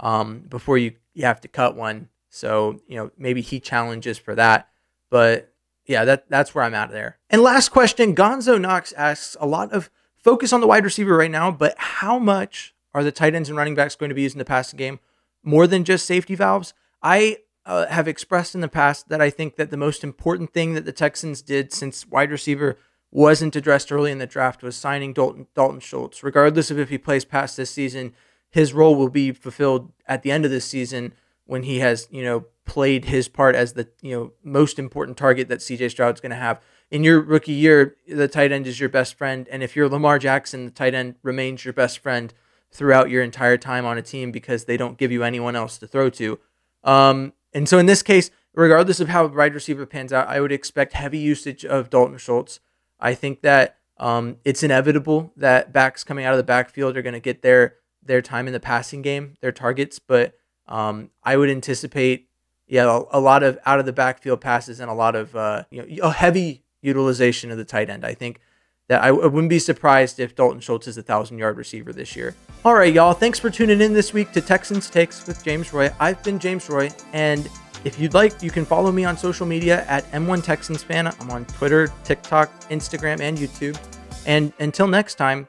um, 0.01 0.39
before 0.39 0.77
you, 0.77 0.93
you 1.13 1.25
have 1.25 1.39
to 1.41 1.48
cut 1.48 1.77
one. 1.77 2.10
So, 2.29 2.81
you 2.88 2.98
know, 2.98 3.12
maybe 3.17 3.41
he 3.41 3.60
challenges 3.60 4.17
for 4.17 4.36
that. 4.36 4.70
But 5.10 5.53
yeah, 5.86 6.05
that 6.05 6.29
that's 6.29 6.53
where 6.53 6.63
I'm 6.63 6.74
at 6.74 6.91
there. 6.91 7.17
And 7.29 7.41
last 7.41 7.70
question, 7.70 8.15
Gonzo 8.15 8.60
Knox 8.60 8.91
asks 8.93 9.38
a 9.39 9.48
lot 9.48 9.72
of 9.72 9.89
focus 10.17 10.53
on 10.53 10.62
the 10.62 10.67
wide 10.67 10.84
receiver 10.84 11.17
right 11.17 11.31
now, 11.31 11.51
but 11.51 11.75
how 11.77 12.20
much 12.20 12.74
are 12.93 13.03
the 13.03 13.12
tight 13.12 13.36
ends 13.36 13.50
and 13.50 13.58
running 13.58 13.75
backs 13.75 13.96
going 13.96 14.10
to 14.10 14.15
be 14.15 14.22
used 14.24 14.36
in 14.36 14.39
the 14.39 14.46
passing 14.46 14.77
game 14.77 15.00
more 15.43 15.67
than 15.67 15.84
just 15.84 16.05
safety 16.05 16.36
valves? 16.36 16.74
I 17.01 17.39
uh, 17.65 17.88
have 17.88 18.08
expressed 18.08 18.55
in 18.55 18.62
the 18.62 18.67
past 18.67 19.10
that 19.10 19.22
I 19.22 19.29
think 19.29 19.55
that 19.55 19.70
the 19.70 19.77
most 19.77 20.03
important 20.03 20.53
thing 20.53 20.74
that 20.74 20.86
the 20.86 20.91
Texans 20.91 21.41
did 21.41 21.74
since 21.74 22.08
wide 22.08 22.31
receiver 22.31 22.77
wasn't 23.12 23.55
addressed 23.55 23.91
early 23.91 24.12
in 24.12 24.20
the 24.20 24.25
draft 24.25 24.63
was 24.63 24.75
signing 24.75 25.13
Dalton, 25.13 25.48
Dalton 25.53 25.81
Schultz. 25.81 26.24
Regardless 26.24 26.72
of 26.72 26.79
if 26.79 26.89
he 26.89 26.98
plays 26.98 27.25
past 27.25 27.58
this 27.58 27.70
season, 27.70 28.13
his 28.51 28.74
role 28.74 28.96
will 28.96 29.10
be 29.10 29.31
fulfilled 29.31 29.91
at 30.05 30.24
the 30.24 30.31
end 30.31 30.46
of 30.46 30.51
this 30.51 30.65
season 30.65 31.13
when 31.46 31.63
he 31.63 31.79
has, 31.79 32.08
you 32.12 32.24
know, 32.24 32.46
played 32.65 33.05
his 33.05 33.27
part 33.27 33.55
as 33.55 33.74
the, 33.74 33.88
you 34.01 34.12
know, 34.12 34.31
most 34.43 34.77
important 34.77 35.17
target 35.17 35.50
that 35.50 35.60
CJ 35.60 35.91
Stroud's 35.91 36.22
going 36.22 36.29
to 36.29 36.36
have. 36.36 36.62
In 36.91 37.03
your 37.03 37.22
rookie 37.22 37.53
year, 37.53 37.96
the 38.08 38.27
tight 38.27 38.51
end 38.51 38.67
is 38.67 38.79
your 38.79 38.89
best 38.89 39.15
friend, 39.15 39.48
and 39.50 39.63
if 39.63 39.75
you're 39.75 39.89
Lamar 39.89 40.20
Jackson, 40.20 40.65
the 40.65 40.72
tight 40.72 40.93
end 40.93 41.15
remains 41.24 41.63
your 41.65 41.74
best 41.74 42.00
friend 42.00 42.34
throughout 42.72 43.10
your 43.10 43.24
entire 43.24 43.58
time 43.58 43.86
on 43.86 43.98
a 43.98 44.01
team 44.01 44.31
because 44.31 44.65
they 44.65 44.77
don't 44.77 44.98
give 44.98 45.12
you 45.12 45.24
anyone 45.24 45.55
else 45.55 45.77
to 45.77 45.88
throw 45.88 46.10
to. 46.10 46.39
Um, 46.84 47.34
and 47.53 47.67
so 47.67 47.77
in 47.79 47.86
this 47.86 48.03
case, 48.03 48.31
regardless 48.53 49.00
of 49.00 49.10
how 49.10 49.27
wide 49.27 49.53
receiver 49.53 49.86
pans 49.86 50.13
out, 50.13 50.27
I 50.27 50.41
would 50.41 50.51
expect 50.51 50.93
heavy 50.93 51.17
usage 51.17 51.65
of 51.65 51.89
Dalton 51.89 52.17
Schultz. 52.17 52.60
I 53.00 53.13
think 53.13 53.41
that 53.41 53.77
um, 53.98 54.38
it's 54.43 54.63
inevitable 54.63 55.31
that 55.38 55.74
backs 55.74 56.03
coming 56.03 56.25
out 56.25 56.34
of 56.34 56.38
the 56.38 56.43
backfield 56.43 56.98
are 56.98 57.01
going 57.01 57.13
to 57.13 57.20
get 57.20 57.41
their 57.41 57.75
their 58.03 58.22
time 58.22 58.48
in 58.48 58.53
the 58.53 58.60
passing 58.60 59.01
game, 59.01 59.36
their 59.41 59.51
targets. 59.51 60.00
But 60.00 60.34
um, 60.67 61.10
I 61.24 61.38
would 61.38 61.50
anticipate, 61.50 62.27
yeah, 62.67 63.01
a, 63.12 63.20
lot 63.20 63.43
of 63.43 63.60
out 63.65 63.79
of 63.79 63.86
the 63.86 63.93
backfield 63.93 64.41
passes 64.41 64.79
and 64.79 64.89
a 64.89 64.93
lot 64.93 65.15
of 65.15 65.36
uh, 65.36 65.63
you 65.70 65.81
know 65.81 66.03
a 66.03 66.12
heavy 66.12 66.63
utilization 66.81 67.51
of 67.51 67.58
the 67.58 67.65
tight 67.65 67.89
end. 67.89 68.05
I 68.05 68.13
think 68.13 68.39
that 68.88 69.03
I, 69.03 69.08
I 69.08 69.12
wouldn't 69.12 69.50
be 69.50 69.60
surprised 69.60 70.20
if 70.20 70.36
Dalton 70.36 70.60
Schultz 70.60 70.88
is 70.88 70.98
a 70.98 71.03
thousand 71.03 71.38
yard 71.38 71.58
receiver 71.58 71.93
this 71.93 72.15
year. 72.15 72.36
All 72.65 72.74
right, 72.74 72.93
y'all. 72.93 73.13
Thanks 73.13 73.39
for 73.39 73.50
tuning 73.50 73.81
in 73.81 73.93
this 73.93 74.13
week 74.13 74.31
to 74.34 74.41
Texans 74.41 74.89
Takes 74.89 75.27
with 75.27 75.43
James 75.43 75.74
Roy. 75.74 75.91
I've 76.00 76.24
been 76.24 76.39
James 76.39 76.70
Roy, 76.70 76.89
and 77.13 77.50
if 77.84 78.00
you'd 78.00 78.13
like, 78.13 78.43
you 78.43 78.51
can 78.51 78.65
follow 78.65 78.91
me 78.91 79.05
on 79.05 79.17
social 79.17 79.46
media 79.46 79.86
at 79.86 80.10
N1 80.12 80.43
Texans 80.43 80.84
Fan. 80.84 81.08
I'm 81.08 81.31
on 81.31 81.46
Twitter, 81.46 81.91
TikTok, 82.03 82.70
Instagram, 82.70 83.20
and 83.22 83.38
YouTube. 83.38 83.77
And 84.25 84.53
until 84.60 84.88
next 84.88 85.15
time, 85.15 85.48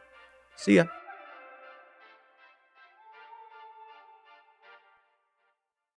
see 0.56 0.76
ya. 0.76 0.84